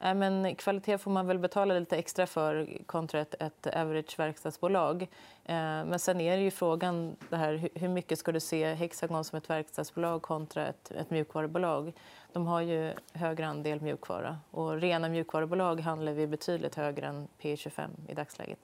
Eh, 0.00 0.14
men 0.14 0.54
kvalitet 0.54 0.98
får 0.98 1.10
man 1.10 1.26
väl 1.26 1.38
betala 1.38 1.78
lite 1.78 1.96
extra 1.96 2.26
för 2.26 2.78
kontra 2.86 3.20
ett, 3.20 3.34
ett 3.42 3.66
average 3.66 4.18
verkstadsbolag. 4.18 5.02
Eh, 5.44 5.54
men 5.56 5.98
sen 5.98 6.20
är 6.20 6.36
det 6.36 6.42
ju 6.42 6.50
frågan 6.50 7.16
det 7.28 7.36
här, 7.36 7.68
hur 7.74 7.88
mycket 7.88 8.18
ska 8.18 8.32
du 8.32 8.40
se 8.40 8.74
Hexagon 8.74 9.24
som 9.24 9.38
ett 9.38 9.50
verkstadsbolag 9.50 10.22
kontra 10.22 10.66
ett, 10.66 10.90
ett 10.90 11.10
mjukvarubolag. 11.10 11.92
De 12.32 12.46
har 12.46 12.60
ju 12.60 12.92
högre 13.12 13.46
andel 13.46 13.80
mjukvara. 13.80 14.38
Och 14.50 14.80
rena 14.80 15.08
mjukvarubolag 15.08 15.80
handlar 15.80 16.12
vi 16.12 16.26
betydligt 16.26 16.74
högre 16.74 17.06
än 17.06 17.28
P25 17.40 17.88
i 18.08 18.14
dagsläget. 18.14 18.58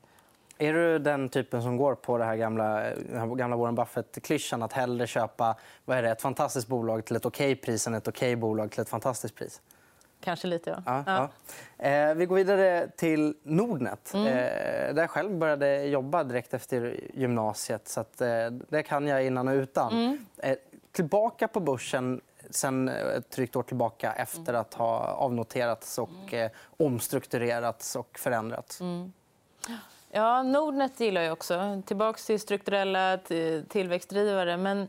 Är 0.59 0.73
du 0.73 0.99
den 0.99 1.29
typen 1.29 1.63
som 1.63 1.77
går 1.77 1.95
på 1.95 2.19
det 2.19 2.25
här 2.25 2.37
gamla, 2.37 2.95
gamla 3.37 3.57
Warren 3.57 3.75
Buffett-klyschan 3.75 4.63
att 4.63 4.73
hellre 4.73 5.07
köpa 5.07 5.57
vad 5.85 5.99
är 5.99 6.03
det, 6.03 6.11
ett 6.11 6.23
fantastiskt 6.23 6.69
bolag 6.69 7.05
till 7.05 7.17
ett 7.17 7.27
okej 7.27 7.57
pris 7.57 7.87
än 7.87 7.95
ett 7.95 8.09
okej 8.09 8.37
bolag 8.37 8.71
till 8.71 8.81
ett 8.81 8.89
fantastiskt 8.89 9.35
pris? 9.35 9.61
Kanske 10.21 10.47
lite, 10.47 10.71
ja. 10.71 11.03
ja, 11.07 11.31
ja. 11.79 11.89
Eh, 11.89 12.15
vi 12.15 12.27
går 12.27 12.37
vidare 12.37 12.89
till 12.97 13.35
Nordnet. 13.43 14.15
Mm. 14.15 14.27
Eh, 14.27 14.95
där 14.95 15.01
jag 15.01 15.11
själv 15.11 15.39
började 15.39 15.85
jobba 15.85 16.25
direkt 16.25 16.55
efter 16.55 17.01
gymnasiet. 17.15 17.89
Så 17.89 18.01
att, 18.01 18.21
eh, 18.21 18.47
det 18.69 18.83
kan 18.83 19.07
jag 19.07 19.27
innan 19.27 19.49
och 19.49 19.55
utan. 19.55 19.93
Mm. 19.93 20.27
Eh, 20.39 20.57
tillbaka 20.93 21.49
på 21.49 21.61
börsen 21.61 22.21
sen 22.51 22.89
ett 22.89 23.31
drygt 23.31 23.57
år 23.57 23.63
tillbaka 23.63 24.13
efter 24.13 24.55
att 24.55 24.75
ha 24.75 24.99
avnoterats 24.99 25.99
och 25.99 26.33
mm. 26.33 26.45
eh, 26.45 26.51
omstrukturerats 26.77 27.97
och 27.97 28.19
förändrats. 28.19 28.81
Mm. 28.81 29.13
Ja, 30.11 30.43
Nordnet 30.43 31.01
gillar 31.01 31.21
jag 31.21 31.33
också. 31.33 31.83
Tillbaka 31.87 32.19
till 32.27 32.41
strukturella 32.41 33.19
tillväxtdrivare. 33.69 34.57
Men 34.57 34.89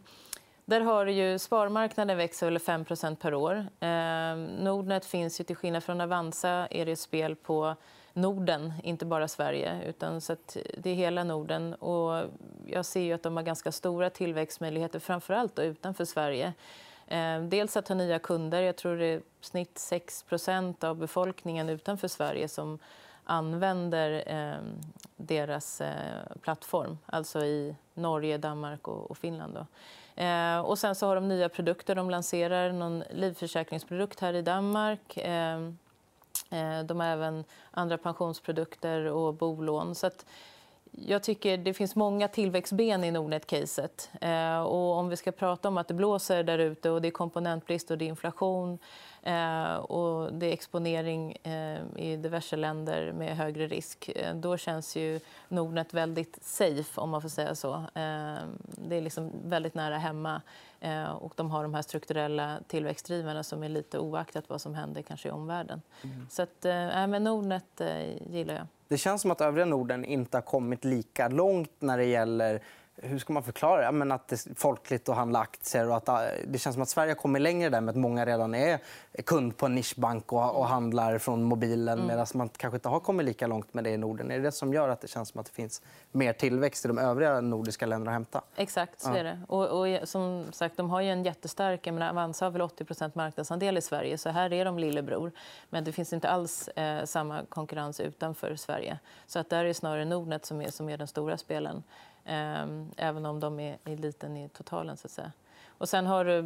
där 0.65 0.81
har 0.81 1.05
ju 1.05 1.39
sparmarknaden 1.39 2.17
växer 2.17 2.47
över 2.47 2.59
5 2.59 3.15
per 3.15 3.33
år. 3.33 3.55
Eh, 3.79 4.35
Nordnet 4.59 5.05
finns 5.05 5.39
ju 5.39 5.43
till 5.43 5.55
skillnad 5.55 5.83
från 5.83 6.01
Avanza 6.01 6.67
är 6.71 6.85
det 6.85 6.95
spel 6.95 7.35
på 7.35 7.75
Norden, 8.13 8.73
inte 8.83 9.05
bara 9.05 9.27
Sverige. 9.27 9.81
Utan 9.85 10.21
så 10.21 10.35
det 10.77 10.89
är 10.89 10.95
hela 10.95 11.23
Norden. 11.23 11.73
Och 11.73 12.29
jag 12.67 12.85
ser 12.85 13.01
ju 13.01 13.13
att 13.13 13.23
de 13.23 13.37
har 13.37 13.43
ganska 13.43 13.71
stora 13.71 14.09
tillväxtmöjligheter, 14.09 14.99
framför 14.99 15.33
allt 15.33 15.59
utanför 15.59 16.05
Sverige. 16.05 16.53
Eh, 17.07 17.41
dels 17.41 17.77
att 17.77 17.87
ha 17.87 17.95
nya 17.95 18.19
kunder. 18.19 18.61
Jag 18.61 18.75
tror 18.75 18.95
det 18.95 19.05
är 19.05 19.21
snitt 19.41 19.75
6% 19.75 20.83
av 20.83 20.95
befolkningen 20.95 21.69
utanför 21.69 22.07
Sverige 22.07 22.47
som 22.47 22.79
använder 23.23 24.23
ehm, 24.27 24.55
eh, 24.55 24.61
deras 25.17 25.81
plattform, 26.41 26.97
alltså 27.05 27.39
i 27.45 27.75
Norge, 27.93 28.37
Danmark 28.37 28.87
och, 28.87 29.11
och 29.11 29.17
Finland. 29.17 29.53
Då. 29.53 29.65
Eh, 30.21 30.59
och 30.59 30.79
sen 30.79 30.95
så 30.95 31.07
har 31.07 31.15
de 31.15 31.27
nya 31.27 31.49
produkter. 31.49 31.95
De 31.95 32.09
lanserar 32.09 32.71
någon 32.71 33.03
livförsäkringsprodukt 33.11 34.19
här 34.19 34.33
i 34.33 34.41
Danmark. 34.41 35.17
Eh, 35.17 35.55
eh, 36.49 36.83
de 36.85 36.99
har 36.99 37.07
även 37.07 37.43
andra 37.71 37.97
pensionsprodukter 37.97 39.05
och 39.05 39.33
bolån. 39.33 39.95
Så 39.95 40.07
att 40.07 40.25
jag 40.91 41.23
tycker 41.23 41.57
det 41.57 41.73
finns 41.73 41.95
många 41.95 42.27
tillväxtben 42.27 43.03
i 43.03 43.11
Nordnet-caset. 43.11 44.09
Eh, 44.21 44.61
och 44.61 44.97
om 44.97 45.09
vi 45.09 45.17
ska 45.17 45.31
prata 45.31 45.67
om 45.67 45.77
att 45.77 45.87
det 45.87 45.93
blåser 45.93 46.43
där 46.43 46.59
ute 46.59 46.89
och 46.89 47.01
det 47.01 47.07
är 47.07 47.11
komponentbrist 47.11 47.91
och 47.91 47.97
det 47.97 48.05
är 48.05 48.09
inflation 48.09 48.79
eh, 49.23 49.75
och 49.75 50.33
det 50.33 50.45
är 50.45 50.53
exponering 50.53 51.37
eh, 51.43 51.79
i 51.95 52.17
diverse 52.17 52.55
länder 52.55 53.11
med 53.11 53.37
högre 53.37 53.67
risk, 53.67 54.09
eh, 54.15 54.35
då 54.35 54.57
känns 54.57 54.95
ju 54.95 55.19
Nordnet 55.47 55.93
väldigt 55.93 56.37
safe, 56.41 57.01
om 57.01 57.09
man 57.09 57.21
får 57.21 57.29
säga 57.29 57.55
så. 57.55 57.73
Eh, 57.73 58.37
det 58.87 58.95
är 58.95 59.01
liksom 59.01 59.31
väldigt 59.45 59.73
nära 59.73 59.97
hemma 59.97 60.41
eh, 60.79 61.11
och 61.11 61.33
de 61.35 61.51
har 61.51 61.63
de 61.63 61.73
här 61.73 61.81
strukturella 61.81 62.59
tillväxtdrivarna 62.67 63.43
som 63.43 63.63
är 63.63 63.69
lite 63.69 63.99
oaktat 63.99 64.49
vad 64.49 64.61
som 64.61 64.75
händer 64.75 65.01
kanske 65.01 65.27
i 65.27 65.31
omvärlden. 65.31 65.81
Mm. 66.03 66.27
Så 66.29 66.41
att, 66.41 66.65
äh, 66.65 67.07
men 67.07 67.23
Nordnet 67.23 67.81
gillar 68.29 68.53
jag. 68.53 68.67
Det 68.87 68.97
känns 68.97 69.21
som 69.21 69.31
att 69.31 69.41
övriga 69.41 69.65
Norden 69.65 70.05
inte 70.05 70.37
har 70.37 70.41
kommit 70.41 70.85
lika 70.85 71.27
långt 71.27 71.71
när 71.79 71.97
det 71.97 72.05
gäller 72.05 72.61
hur 73.01 73.19
ska 73.19 73.33
man 73.33 73.43
förklara 73.43 73.85
det? 73.85 73.91
Men 73.91 74.11
att 74.11 74.27
det 74.27 74.45
är 74.45 74.55
folkligt 74.55 75.09
att 75.09 75.15
handla 75.15 75.39
aktier. 75.39 75.89
Och 75.89 75.97
att 75.97 76.07
äh, 76.07 76.15
det 76.47 76.57
känns 76.59 76.73
som 76.73 76.83
att 76.83 76.89
Sverige 76.89 77.09
har 77.09 77.15
kommit 77.15 77.41
längre 77.41 77.69
där 77.69 77.81
med 77.81 77.89
att 77.89 77.97
många 77.97 78.25
redan 78.25 78.55
är 78.55 78.79
kund 79.25 79.57
på 79.57 79.65
en 79.65 79.75
nischbank 79.75 80.33
och, 80.33 80.55
och 80.55 80.67
handlar 80.67 81.17
från 81.17 81.43
mobilen 81.43 81.97
mm. 81.97 82.07
medan 82.07 82.27
man 82.33 82.49
kanske 82.49 82.75
inte 82.75 82.89
har 82.89 82.99
kommit 82.99 83.25
lika 83.25 83.47
långt 83.47 83.73
med 83.73 83.83
det 83.83 83.89
i 83.89 83.97
Norden. 83.97 84.31
Är 84.31 84.37
det 84.37 84.43
det 84.43 84.51
som 84.51 84.73
gör 84.73 84.89
att 84.89 85.01
det 85.01 85.07
känns 85.07 85.29
som 85.29 85.39
att 85.39 85.45
det 85.45 85.51
finns 85.51 85.81
mer 86.11 86.33
tillväxt 86.33 86.85
i 86.85 86.87
de 86.87 86.97
övriga 86.97 87.41
nordiska 87.41 87.85
länderna 87.85 88.11
att 88.11 88.15
hämta? 88.15 88.41
Exakt, 88.55 89.01
så 89.01 89.13
är 89.13 89.23
det. 89.23 89.39
Och, 89.47 89.79
och 89.79 90.07
som 90.09 90.45
sagt, 90.51 90.77
de 90.77 90.89
har 90.89 91.01
ju 91.01 91.09
en 91.09 91.23
jättestark... 91.23 91.87
Jag 91.87 91.93
menar, 91.93 92.09
Avanza 92.09 92.45
har 92.45 92.51
väl 92.51 92.61
80% 92.61 93.11
marknadsandel 93.13 93.77
i 93.77 93.81
Sverige, 93.81 94.17
så 94.17 94.29
här 94.29 94.53
är 94.53 94.65
de 94.65 94.79
lillebror. 94.79 95.31
Men 95.69 95.83
det 95.83 95.91
finns 95.91 96.13
inte 96.13 96.29
alls 96.29 96.67
eh, 96.67 97.05
samma 97.05 97.41
konkurrens 97.49 97.99
utanför 97.99 98.55
Sverige. 98.55 98.99
Så 99.27 99.39
att 99.39 99.49
där 99.49 99.65
är 99.65 99.73
snarare 99.73 100.05
Nordnet 100.05 100.45
som 100.45 100.61
är, 100.61 100.69
som 100.69 100.89
är 100.89 100.97
den 100.97 101.07
stora 101.07 101.37
spelen. 101.37 101.83
Ehm, 102.25 102.91
även 102.97 103.25
om 103.25 103.39
de 103.39 103.59
är, 103.59 103.77
är 103.85 103.97
liten 103.97 104.37
i 104.37 104.49
totalen. 104.49 104.97
Så 104.97 105.07
att 105.07 105.11
säga. 105.11 105.31
Och 105.67 105.89
sen 105.89 106.05
har 106.05 106.25
du 106.25 106.41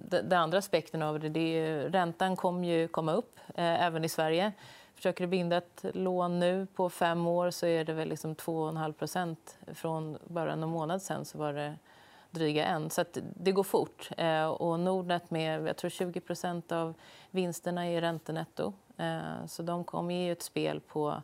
den 0.00 0.32
andra 0.32 0.58
aspekten 0.58 1.02
av 1.02 1.20
det. 1.20 1.28
det 1.28 1.40
är, 1.40 1.90
räntan 1.90 2.36
kommer 2.36 2.68
ju 2.68 2.88
komma 2.88 3.12
upp, 3.12 3.38
eh, 3.48 3.84
även 3.84 4.04
i 4.04 4.08
Sverige. 4.08 4.52
Försöker 4.94 5.24
du 5.24 5.28
binda 5.28 5.56
ett 5.56 5.84
lån 5.94 6.40
nu 6.40 6.66
på 6.74 6.90
fem 6.90 7.26
år 7.26 7.50
så 7.50 7.66
är 7.66 7.84
det 7.84 7.92
väl 7.92 8.08
liksom 8.08 8.34
2,5. 8.34 9.36
Från 9.74 10.18
bara 10.24 10.56
någon 10.56 10.70
månad 10.70 11.02
sen 11.02 11.24
så 11.24 11.38
var 11.38 11.52
det 11.52 11.74
dryga 12.30 12.64
en. 12.64 12.90
Så 12.90 13.04
det 13.36 13.52
går 13.52 13.62
fort. 13.62 14.10
Eh, 14.16 14.46
och 14.46 14.80
Nordnet 14.80 15.30
med 15.30 15.68
jag 15.68 15.76
tror 15.76 15.90
20 15.90 16.20
av 16.74 16.94
vinsterna 17.30 17.86
är 17.86 18.00
räntenetto. 18.00 18.72
Eh, 18.96 19.46
så 19.46 19.62
de 19.62 19.84
kommer 19.84 20.14
ju 20.14 20.32
ett 20.32 20.42
spel 20.42 20.80
på 20.80 21.22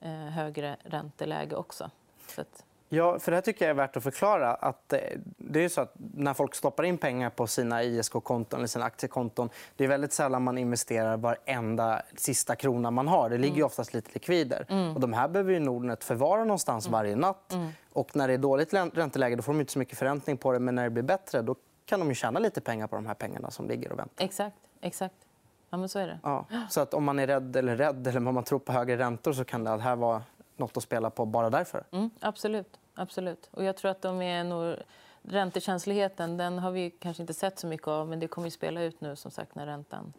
eh, 0.00 0.10
högre 0.10 0.76
ränteläge 0.84 1.56
också. 1.56 1.90
Så 2.28 2.40
att... 2.40 2.64
Ja, 2.88 3.18
för 3.18 3.30
det 3.30 3.36
här 3.36 3.42
tycker 3.42 3.64
jag 3.64 3.70
är 3.70 3.74
värt 3.74 3.96
att 3.96 4.02
förklara. 4.02 4.54
Att 4.54 4.92
eh, 4.92 5.00
det 5.36 5.64
är 5.64 5.68
så 5.68 5.80
att 5.80 5.92
när 5.96 6.34
folk 6.34 6.54
stoppar 6.54 6.84
in 6.84 6.98
pengar 6.98 7.30
på 7.30 7.46
sina 7.46 7.82
ISK-konton 7.82 8.60
eller 8.60 8.66
sina 8.66 8.84
aktiekonton 8.84 9.50
det 9.76 9.84
är 9.84 9.88
väldigt 9.88 10.12
sällan 10.12 10.42
man 10.42 10.58
investerar 10.58 11.16
varenda 11.16 12.02
sista 12.16 12.56
krona 12.56 12.90
man 12.90 13.08
har. 13.08 13.30
Det 13.30 13.38
ligger 13.38 13.54
ju 13.54 13.60
mm. 13.60 13.66
oftast 13.66 13.94
lite 13.94 14.10
likvider. 14.12 14.66
Mm. 14.68 14.94
Och 14.94 15.00
de 15.00 15.12
här 15.12 15.28
behöver 15.28 15.52
ju 15.52 15.58
Nordnet 15.58 16.04
förvara 16.04 16.44
någonstans 16.44 16.86
mm. 16.86 16.92
varje 16.92 17.16
natt. 17.16 17.52
Mm. 17.52 17.68
Och 17.92 18.16
när 18.16 18.28
det 18.28 18.34
är 18.34 18.38
dåligt 18.38 18.74
ränteläge 18.74 19.36
då 19.36 19.42
får 19.42 19.52
de 19.52 19.60
inte 19.60 19.72
så 19.72 19.78
mycket 19.78 19.98
förräntning 19.98 20.36
på 20.36 20.52
det. 20.52 20.58
Men 20.58 20.74
när 20.74 20.84
det 20.84 20.90
blir 20.90 21.02
bättre 21.02 21.42
då 21.42 21.54
kan 21.86 22.00
de 22.00 22.08
ju 22.08 22.14
tjäna 22.14 22.40
lite 22.40 22.60
pengar 22.60 22.86
på 22.86 22.96
de 22.96 23.06
här 23.06 23.14
pengarna 23.14 23.50
som 23.50 23.68
ligger 23.68 23.92
och 23.92 23.98
väntar. 23.98 24.24
Exakt. 24.24 24.56
Exakt. 24.80 25.14
Ja, 25.70 25.78
men 25.78 25.88
så 25.88 25.98
är 25.98 26.06
det. 26.06 26.18
Ja. 26.22 26.46
Så 26.70 26.80
att 26.80 26.94
om 26.94 27.04
man 27.04 27.18
är 27.18 27.26
rädd 27.26 27.56
eller 27.56 27.76
rädd 27.76 28.06
eller 28.06 28.28
om 28.28 28.34
man 28.34 28.44
tror 28.44 28.58
på 28.58 28.72
högre 28.72 28.98
räntor 28.98 29.32
så 29.32 29.44
kan 29.44 29.64
det 29.64 29.78
här 29.78 29.96
vara 29.96 30.22
nåt 30.58 30.76
att 30.76 30.82
spela 30.82 31.10
på 31.10 31.26
bara 31.26 31.50
därför. 31.50 31.84
Mm, 31.90 32.10
absolut. 32.20 32.78
absolut. 32.94 33.48
Och 33.50 33.64
jag 33.64 33.76
tror 33.76 33.90
att 33.90 34.02
de 34.02 34.22
är 34.22 34.44
nog... 34.44 34.76
Räntekänsligheten 35.22 36.36
den 36.36 36.58
har 36.58 36.70
vi 36.70 36.90
kanske 36.90 37.22
inte 37.22 37.34
sett 37.34 37.58
så 37.58 37.66
mycket 37.66 37.88
av 37.88 38.08
men 38.08 38.20
det 38.20 38.28
kommer 38.28 38.46
att 38.46 38.52
spela 38.52 38.82
ut 38.82 39.00
nu 39.00 39.16
som 39.16 39.30
sagt 39.30 39.54
när 39.54 39.66
räntan 39.66 40.12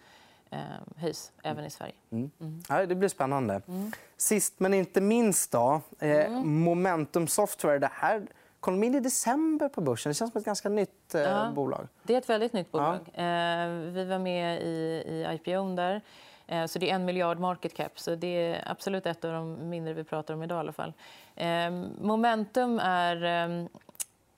eh, 0.50 0.60
höjs, 0.96 1.32
även 1.44 1.66
i 1.66 1.70
Sverige. 1.70 1.94
Mm. 2.12 2.32
Mm. 2.40 2.64
Ja, 2.70 2.86
det 2.86 2.96
blir 2.96 3.10
spännande. 3.10 3.62
Mm. 3.68 3.92
Sist 4.18 4.60
men 4.60 4.74
inte 4.74 5.02
minst, 5.02 5.52
då, 5.52 5.82
eh, 6.00 6.10
mm. 6.10 6.50
Momentum 6.50 7.28
Software. 7.28 7.80
Det 7.80 7.92
här 7.94 8.28
kom 8.60 8.84
in 8.84 8.96
i 8.96 9.00
december 9.00 9.70
på 9.70 9.82
börsen. 9.82 10.10
Det 10.10 10.14
känns 10.14 10.32
som 10.32 10.40
ett 10.40 10.46
ganska 10.46 10.70
nytt 10.70 11.16
eh, 11.16 11.22
ja, 11.22 11.52
bolag. 11.56 11.88
Det 12.04 12.14
är 12.14 12.18
ett 12.18 12.30
väldigt 12.30 12.54
nytt 12.54 12.72
bolag. 12.72 13.00
Ja. 13.14 13.22
Eh, 13.22 13.70
vi 13.70 14.06
var 14.06 14.20
med 14.20 14.62
i, 14.62 15.04
i 15.06 15.28
IPO 15.34 15.76
där. 15.76 16.02
Eh, 16.50 16.66
så 16.66 16.80
det 16.80 16.90
är 16.90 16.96
en 16.96 17.06
miljard 17.06 17.40
market 17.40 17.74
cap. 17.74 18.00
Så 18.00 18.16
det 18.16 18.28
är 18.28 18.64
absolut 18.66 19.06
ett 19.06 19.26
av 19.26 19.34
de 19.34 19.70
mindre 19.70 19.94
vi 19.94 20.04
pratar 20.04 20.34
om 20.34 20.44
idag. 20.44 20.58
I 20.58 20.60
alla 20.60 20.72
fall. 20.72 20.94
Ehm, 21.36 21.90
momentum 22.02 22.80
är... 22.80 23.24
Ehm, 23.24 23.70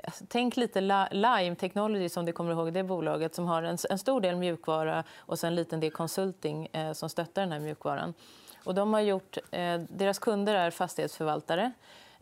alltså, 0.03 0.25
tänk 0.27 0.57
lite 0.57 0.81
Lime 1.11 1.55
Technology, 1.55 2.09
som 2.09 2.25
du 2.25 2.31
kommer 2.31 2.51
ihåg, 2.51 2.73
det 2.73 2.83
bolaget 2.83 3.35
som 3.35 3.45
har 3.45 3.63
en, 3.63 3.77
stor 3.77 4.21
del 4.21 4.35
mjukvara 4.35 5.03
och 5.17 5.43
en 5.43 5.55
liten 5.55 5.79
del 5.79 5.91
konsulting 5.91 6.67
eh, 6.71 6.93
som 6.93 7.09
stöttar 7.09 7.41
den 7.41 7.51
här 7.51 7.59
mjukvaran. 7.59 8.13
Och 8.63 8.75
de 8.75 8.93
har 8.93 9.01
gjort, 9.01 9.37
eh, 9.51 9.81
deras 9.89 10.19
kunder 10.19 10.55
är 10.55 10.71
fastighetsförvaltare 10.71 11.71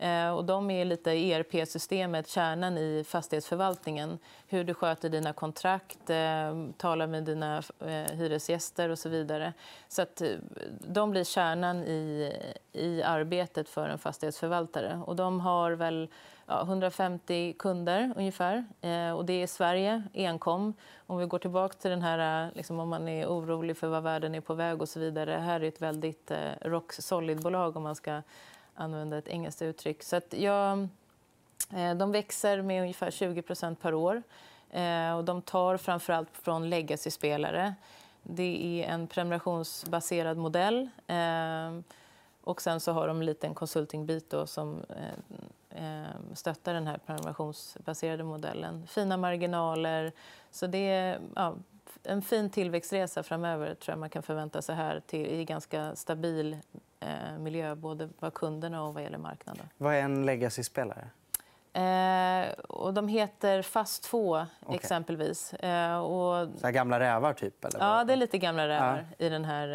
Eh, 0.00 0.30
och 0.30 0.44
de 0.44 0.70
är 0.70 0.84
lite 0.84 1.10
ERP-systemet, 1.10 2.28
kärnan 2.28 2.78
i 2.78 3.04
fastighetsförvaltningen. 3.06 4.18
Hur 4.48 4.64
du 4.64 4.74
sköter 4.74 5.08
dina 5.08 5.32
kontrakt, 5.32 6.10
eh, 6.10 6.66
talar 6.76 7.06
med 7.06 7.24
dina 7.24 7.62
eh, 7.80 8.16
hyresgäster 8.16 8.88
och 8.88 8.98
så 8.98 9.08
vidare. 9.08 9.52
Så 9.88 10.02
att 10.02 10.22
de 10.70 11.10
blir 11.10 11.24
kärnan 11.24 11.84
i, 11.84 12.32
i 12.72 13.02
arbetet 13.02 13.68
för 13.68 13.88
en 13.88 13.98
fastighetsförvaltare. 13.98 15.02
Och 15.06 15.16
de 15.16 15.40
har 15.40 15.72
väl 15.72 16.08
ja, 16.46 16.62
150 16.62 17.54
kunder 17.58 18.12
ungefär. 18.16 18.64
och 19.16 19.24
det 19.24 19.42
är 19.42 19.46
Sverige 19.46 20.02
enkom. 20.14 20.74
Om 21.06 21.18
vi 21.18 21.26
går 21.26 21.38
tillbaka 21.38 21.74
till 21.74 21.90
den 21.90 22.02
här, 22.02 22.50
liksom, 22.54 22.80
om 22.80 22.88
man 22.88 23.08
är 23.08 23.26
orolig 23.26 23.76
för 23.76 23.88
vad 23.88 24.02
världen 24.02 24.34
är 24.34 24.40
på 24.40 24.54
väg 24.54 24.82
och 24.82 24.88
så 24.88 25.00
vidare. 25.00 25.32
Här 25.32 25.60
är 25.60 25.68
ett 25.68 25.82
väldigt 25.82 26.32
rock 26.60 26.92
solid-bolag 26.92 27.76
om 27.76 27.82
man 27.82 27.94
ska 27.94 28.22
använda 28.74 29.18
ett 29.18 29.28
engelskt 29.28 29.62
uttryck. 29.62 30.02
Så 30.02 30.16
att 30.16 30.34
jag, 30.34 30.88
eh, 31.74 31.94
de 31.94 32.12
växer 32.12 32.62
med 32.62 32.82
ungefär 32.82 33.10
20% 33.10 33.80
per 33.80 33.94
år. 33.94 34.22
Eh, 34.70 35.16
och 35.16 35.24
de 35.24 35.42
tar 35.42 35.76
framför 35.76 36.12
allt 36.12 36.28
från 36.32 36.70
legacy-spelare. 36.70 37.74
Det 38.22 38.82
är 38.82 38.88
en 38.88 39.06
prenumerationsbaserad 39.06 40.36
modell. 40.36 40.88
Eh, 41.06 41.80
och 42.44 42.62
sen 42.62 42.80
så 42.80 42.92
har 42.92 43.08
de 43.08 43.16
en 43.16 43.26
liten 43.26 43.54
consultingbit 43.54 44.34
som 44.46 44.82
stöttar 46.34 46.74
den 46.74 46.86
här 46.86 46.98
prenumerationsbaserade 46.98 48.24
modellen. 48.24 48.86
Fina 48.86 49.16
marginaler. 49.16 50.12
Så 50.50 50.66
det 50.66 50.78
är 50.78 51.20
ja, 51.34 51.54
en 52.02 52.22
fin 52.22 52.50
tillväxtresa 52.50 53.22
framöver 53.22 53.74
tror 53.74 53.92
jag 53.92 53.98
man 53.98 54.10
kan 54.10 54.22
förvänta 54.22 54.62
sig 54.62 54.74
här 54.74 55.02
till, 55.06 55.26
i 55.26 55.44
ganska 55.44 55.96
stabil 55.96 56.56
eh, 57.00 57.38
miljö, 57.38 57.74
både 57.74 58.08
vad 58.18 58.34
kunderna 58.34 58.82
och 58.84 58.94
vad 58.94 59.02
gäller 59.02 59.18
marknaden. 59.18 59.68
Vad 59.76 59.94
är 59.94 60.00
en 60.00 60.26
legacy-spelare? 60.26 61.10
Eh, 61.72 62.52
och 62.52 62.94
de 62.94 63.08
heter 63.08 63.62
Fast 63.62 64.02
2, 64.02 64.46
okay. 64.60 64.76
exempelvis. 64.76 65.54
Eh, 65.54 65.98
och... 65.98 66.48
Så 66.60 66.70
gamla 66.70 67.00
rävar, 67.00 67.32
typ? 67.32 67.64
Eller? 67.64 67.80
Ja, 67.80 68.04
det 68.04 68.12
är 68.12 68.16
lite 68.16 68.38
gamla 68.38 68.68
rävar 68.68 69.06
ja. 69.18 69.26
i 69.26 69.28
den 69.28 69.44
här 69.44 69.68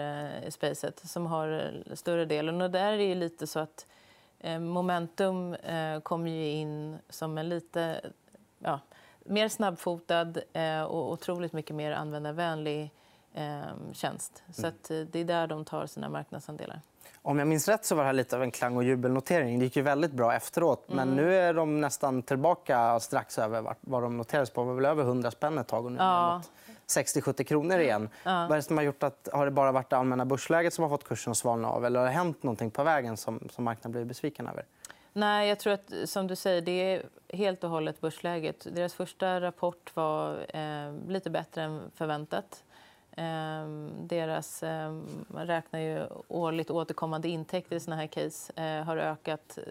eh, 0.43 0.49
spacet 0.49 0.99
som 0.99 1.25
har 1.25 1.73
större 1.93 2.25
delen. 2.25 2.61
Och 2.61 2.71
där 2.71 2.93
är 2.93 2.97
det 2.97 3.15
lite 3.15 3.47
så 3.47 3.59
att 3.59 3.87
eh, 4.39 4.59
Momentum 4.59 5.53
eh, 5.53 5.99
kommer 5.99 6.31
in 6.31 6.97
som 7.09 7.37
en 7.37 7.49
lite 7.49 8.01
ja, 8.59 8.79
mer 9.25 9.49
snabbfotad 9.49 10.33
eh, 10.53 10.81
och 10.81 11.11
otroligt 11.11 11.53
mycket 11.53 11.75
mer 11.75 11.91
användarvänlig 11.91 12.91
eh, 13.33 13.93
tjänst. 13.93 14.43
Så 14.51 14.61
mm. 14.61 14.73
att, 14.75 14.91
eh, 14.91 14.99
det 14.99 15.19
är 15.19 15.25
där 15.25 15.47
de 15.47 15.65
tar 15.65 15.85
sina 15.85 16.09
marknadsandelar. 16.09 16.81
Om 17.21 17.39
jag 17.39 17.47
minns 17.47 17.67
rätt 17.67 17.85
så 17.85 17.95
var 17.95 18.03
det 18.03 18.07
här 18.07 18.13
lite 18.13 18.35
av 18.35 18.43
en 18.43 18.51
klang 18.51 18.77
och 18.77 18.83
jubelnotering. 18.83 19.59
Det 19.59 19.65
gick 19.65 19.75
ju 19.75 19.81
väldigt 19.81 20.11
bra 20.11 20.33
efteråt. 20.35 20.83
Men 20.87 20.99
Mm. 20.99 21.15
nu 21.15 21.35
är 21.35 21.53
de 21.53 21.81
nästan 21.81 22.21
tillbaka 22.21 22.99
strax 22.99 23.39
över 23.39 23.75
vad- 23.81 24.03
de 24.03 24.17
noterades 24.17 24.49
på. 24.49 24.61
Det 24.61 24.67
var 24.67 24.73
väl 24.75 24.85
över 24.85 25.03
100 25.03 25.31
spänn 25.31 25.57
ett 25.57 25.67
tag 25.67 25.85
och 25.85 25.91
nu 25.91 25.97
Ja. 25.99 26.41
det 26.65 26.71
mot 26.71 26.75
60-70 26.87 27.43
kronor 27.43 27.79
igen. 27.79 28.09
Vad 28.23 28.51
är 28.51 28.55
det 28.55 28.61
som 28.61 28.77
har 28.77 28.83
gjort 28.83 29.03
att, 29.03 29.29
har 29.33 29.45
det 29.45 29.51
bara 29.51 29.71
varit 29.71 29.89
det 29.89 29.97
allmänna 29.97 30.25
börsläget 30.25 30.73
som 30.73 30.83
har 30.83 30.89
fått 30.89 31.03
kursen 31.03 31.31
att 31.31 31.37
svalna 31.37 31.69
av 31.69 31.85
eller 31.85 31.99
har 31.99 32.05
det 32.07 32.13
hänt 32.13 32.43
någonting 32.43 32.71
på 32.71 32.83
vägen 32.83 33.17
som, 33.17 33.47
som 33.51 33.63
marknaden 33.63 33.91
blir 33.91 34.05
besviken 34.05 34.47
över? 34.47 34.65
Nej, 35.13 35.49
jag 35.49 35.59
tror 35.59 35.73
att 35.73 35.91
som 36.05 36.27
du 36.27 36.35
säger, 36.35 36.61
det 36.61 36.71
är 36.71 37.03
helt 37.37 37.63
och 37.63 37.69
hållet 37.69 38.01
börsläget. 38.01 38.67
Deras 38.71 38.93
första 38.93 39.41
rapport 39.41 39.91
var 39.95 40.45
eh, 40.49 40.93
lite 41.07 41.29
bättre 41.29 41.61
än 41.63 41.81
förväntat. 41.95 42.63
Eh, 43.15 43.67
deras, 43.99 44.63
eh, 44.63 44.91
man 45.27 45.47
räknar 45.47 45.79
ju 45.79 46.07
årligt 46.27 46.69
återkommande 46.69 47.27
intäkter 47.27 47.75
i 47.75 47.79
såna 47.79 47.95
här 47.95 48.07
case 48.07 48.53
eh, 48.55 48.83
har 48.83 48.97
ökat 48.97 49.57
eh, 49.57 49.63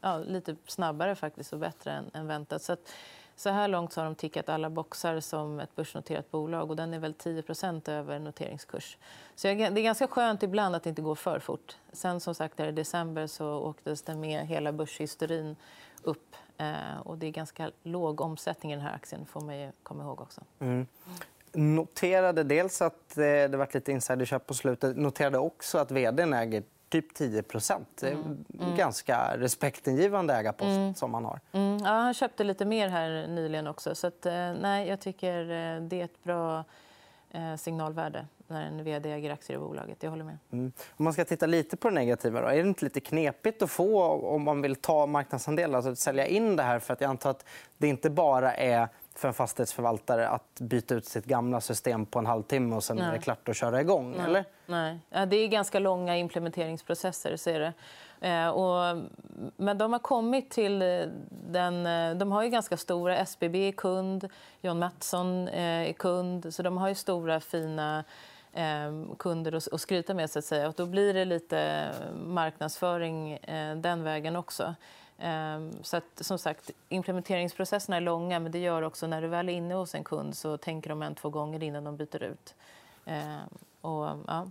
ja, 0.00 0.18
lite 0.18 0.56
snabbare 0.66 1.14
faktiskt 1.14 1.52
och 1.52 1.58
bättre 1.58 1.92
än, 1.92 2.10
än 2.14 2.26
väntat. 2.26 2.62
Så, 2.62 2.72
att, 2.72 2.92
så 3.36 3.50
här 3.50 3.68
långt 3.68 3.92
så 3.92 4.00
har 4.00 4.04
de 4.04 4.14
tickat 4.14 4.48
alla 4.48 4.70
boxar 4.70 5.20
som 5.20 5.60
ett 5.60 5.76
börsnoterat 5.76 6.30
bolag 6.30 6.70
och 6.70 6.76
den 6.76 6.94
är 6.94 6.98
väl 6.98 7.12
10% 7.12 7.90
över 7.90 8.18
noteringskurs. 8.18 8.98
Så 9.34 9.46
jag, 9.46 9.58
det 9.58 9.80
är 9.80 9.84
ganska 9.84 10.08
skönt 10.08 10.42
ibland 10.42 10.74
att 10.74 10.82
det 10.82 10.90
inte 10.90 11.02
går 11.02 11.14
för 11.14 11.38
fort. 11.38 11.76
Sen 11.92 12.20
som 12.20 12.34
sagt 12.34 12.56
där 12.56 12.68
i 12.68 12.72
december 12.72 13.26
så 13.26 13.58
åktes 13.58 14.02
den 14.02 14.20
med 14.20 14.46
hela 14.46 14.72
börshistorin 14.72 15.56
upp 16.02 16.36
eh, 16.58 17.00
och 17.04 17.18
det 17.18 17.26
är 17.26 17.30
ganska 17.30 17.70
låg 17.82 18.20
omsättning 18.20 18.72
i 18.72 18.76
den 18.76 18.84
här 18.84 18.94
aktien 18.94 19.26
får 19.26 19.40
man 19.40 19.58
ju 19.58 19.72
komma 19.82 20.02
ihåg 20.04 20.20
också. 20.20 20.40
Mm. 20.58 20.86
Noterade 21.52 22.44
dels 22.44 22.82
att 22.82 23.18
eh, 23.18 23.22
det 23.22 23.56
varit 23.56 23.74
lite 23.74 23.92
insiderköp 23.92 24.46
på 24.46 24.54
slutet. 24.54 24.96
Noterade 24.96 25.38
också 25.38 25.78
att 25.78 25.90
vd 25.90 26.22
äger 26.22 26.62
typ 26.88 27.14
10 27.14 27.42
Det 28.00 28.08
är 28.08 28.12
en 28.60 28.76
ganska 28.76 29.36
respektingivande 29.36 30.34
ägarpost 30.34 30.98
som 30.98 31.14
han 31.14 31.24
har. 31.24 31.40
Mm, 31.52 31.78
ja, 31.78 31.90
han 31.90 32.14
köpte 32.14 32.44
lite 32.44 32.64
mer 32.64 32.88
här 32.88 33.26
nyligen 33.26 33.66
också. 33.66 33.94
Så 33.94 34.06
att, 34.06 34.26
eh, 34.26 34.32
nej, 34.32 34.88
jag 34.88 35.00
tycker 35.00 35.40
eh, 35.40 35.82
det 35.82 36.00
är 36.00 36.04
ett 36.04 36.24
bra 36.24 36.64
signalvärde 37.58 38.26
när 38.46 38.66
en 38.66 38.84
vd 38.84 39.12
äger 39.12 39.32
aktier 39.32 39.56
i 39.56 39.60
bolaget. 39.60 40.02
Jag 40.02 40.10
håller 40.10 40.24
med. 40.24 40.38
Mm. 40.52 40.72
Om 40.96 41.04
man 41.04 41.12
ska 41.12 41.24
titta 41.24 41.46
lite 41.46 41.76
på 41.76 41.88
det 41.88 41.94
negativa, 41.94 42.40
då, 42.40 42.46
är 42.46 42.62
det 42.62 42.68
inte 42.68 42.84
lite 42.84 43.00
knepigt 43.00 43.62
att 43.62 43.70
få 43.70 44.02
om 44.08 44.42
man 44.42 44.62
vill 44.62 44.76
ta 44.76 45.06
marknadsandelar, 45.06 45.76
alltså 45.76 45.92
att 45.92 45.98
sälja 45.98 46.26
in 46.26 46.56
det 46.56 46.62
här? 46.62 46.78
För 46.78 46.92
att 46.92 47.00
jag 47.00 47.08
antar 47.08 47.30
att 47.30 47.44
det 47.78 47.88
inte 47.88 48.10
bara 48.10 48.54
är 48.54 48.88
för 49.18 49.28
en 49.28 49.34
fastighetsförvaltare 49.34 50.28
att 50.28 50.60
byta 50.60 50.94
ut 50.94 51.06
sitt 51.06 51.24
gamla 51.24 51.60
system 51.60 52.06
på 52.06 52.18
en 52.18 52.26
halvtimme 52.26 52.76
och 52.76 52.84
sen 52.84 52.98
är 52.98 53.04
det 53.04 53.10
Nej. 53.10 53.20
klart 53.20 53.48
att 53.48 53.56
köra 53.56 53.80
igång. 53.80 54.16
Eller? 54.26 54.44
Nej. 54.66 54.98
Det 55.26 55.36
är 55.36 55.48
ganska 55.48 55.78
långa 55.78 56.16
implementeringsprocesser. 56.16 57.36
Så 57.36 57.50
är 57.50 57.60
det. 57.60 57.72
Eh, 58.20 58.48
och, 58.48 58.96
men 59.56 59.78
de 59.78 59.92
har 59.92 60.00
kommit 60.00 60.50
till 60.50 60.82
eh, 60.82 60.88
den... 61.30 61.86
eh, 61.86 62.14
De 62.16 62.32
har 62.32 62.42
ju 62.42 62.48
ganska 62.48 62.76
stora... 62.76 63.16
SBB 63.16 63.68
är 63.68 63.72
kund, 63.72 64.28
John 64.60 64.78
Mattsson 64.78 65.48
är 65.48 65.92
kund. 65.92 66.54
Så 66.54 66.62
de 66.62 66.76
har 66.76 66.88
ju 66.88 66.94
stora, 66.94 67.40
fina 67.40 68.04
kunder 69.18 69.52
att 69.74 69.80
skryta 69.80 70.14
med. 70.14 70.30
Så 70.30 70.38
att 70.38 70.44
säga. 70.44 70.68
Och 70.68 70.74
då 70.76 70.86
blir 70.86 71.14
det 71.14 71.24
lite 71.24 71.88
marknadsföring 72.26 73.38
den 73.76 74.02
vägen 74.02 74.36
också. 74.36 74.74
Eh, 75.18 75.60
Så 75.82 75.96
att, 75.96 76.04
som 76.20 76.38
sagt, 76.38 76.70
implementeringsprocesserna 76.88 77.96
är 77.96 78.00
långa 78.00 78.38
men 78.40 78.52
det 78.52 78.58
gör 78.58 78.82
också 78.82 79.06
när 79.06 79.22
du 79.22 79.28
väl 79.28 79.48
är 79.48 79.52
inne 79.52 79.74
hos 79.74 79.94
en 79.94 80.04
kund 80.04 80.36
så 80.36 80.56
tänker 80.56 80.90
de 80.90 81.02
en, 81.02 81.14
två 81.14 81.30
gånger 81.30 81.62
innan 81.62 81.84
de 81.84 81.96
byter 81.96 82.22
ut. 82.22 82.54
Eh, 83.04 83.36
Och, 83.80 84.18
ja. 84.26 84.46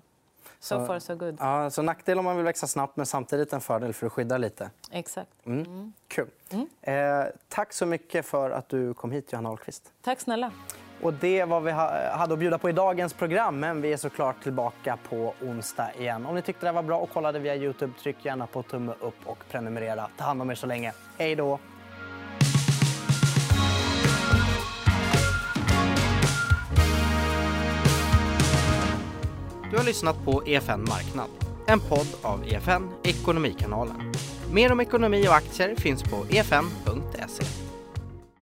So 0.60 0.86
far 0.86 1.00
so 1.00 1.16
good. 1.16 1.38
Ja, 1.40 1.70
så 1.70 1.82
nackdel 1.82 2.20
om 2.20 2.26
man 2.26 2.36
vill 2.36 2.46
växa 2.46 2.68
snabbt 2.68 2.98
men 2.98 3.06
samtidigt 3.06 3.54
en 3.54 3.62
fördel 3.62 3.94
för 3.94 4.08
att 4.08 4.14
skydda 4.14 4.38
lite. 4.38 4.70
Exakt. 4.92 5.30
Mm. 5.46 5.94
Kul. 6.08 6.28
Eh, 6.82 7.24
tack 7.50 7.74
så 7.74 7.86
mycket 7.86 8.26
för 8.26 8.50
att 8.52 8.70
du 8.70 8.94
kom 8.94 9.12
hit, 9.12 9.32
Johanna 9.32 9.50
Ahlqvist. 9.50 9.92
Tack 10.02 10.20
snälla. 10.20 10.52
Och 11.02 11.14
det 11.14 11.44
var 11.44 11.62
vi 11.62 11.72
hade 11.72 12.34
att 12.34 12.40
bjuda 12.40 12.58
på 12.58 12.70
i 12.70 12.74
dagens 12.74 13.14
program. 13.14 13.60
Men 13.60 13.82
vi 13.82 13.94
är 13.94 13.98
såklart 13.98 14.44
tillbaka 14.44 14.98
på 15.10 15.34
onsdag 15.42 15.90
igen. 16.00 16.26
Om 16.26 16.36
ni 16.36 16.42
tyckte 16.42 16.66
det 16.66 16.68
här 16.68 16.74
var 16.74 16.84
bra 16.84 16.98
och 16.98 17.10
kollade 17.10 17.40
via 17.40 17.56
Youtube, 17.56 17.94
tryck 18.02 18.26
gärna 18.26 18.48
på 18.48 18.64
tumme 18.64 18.94
upp 19.02 19.18
och 19.26 19.38
prenumerera. 19.52 20.08
Ta 20.18 20.24
hand 20.24 20.42
om 20.42 20.52
er 20.52 20.56
så 20.56 20.68
länge. 20.68 20.94
Hej 21.18 21.36
då! 21.36 21.60
Du 29.72 29.78
har 29.78 29.86
lyssnat 29.86 30.26
på 30.26 30.44
EFN 30.46 30.82
Marknad, 30.82 31.30
en 31.68 31.80
podd 31.80 32.08
av 32.22 32.44
EFN 32.48 32.90
Ekonomikanalen. 33.04 34.14
Mer 34.52 34.72
om 34.72 34.80
ekonomi 34.80 35.28
och 35.28 35.36
aktier 35.36 35.76
finns 35.76 36.04
på 36.04 36.26
efn.se. 36.30 37.65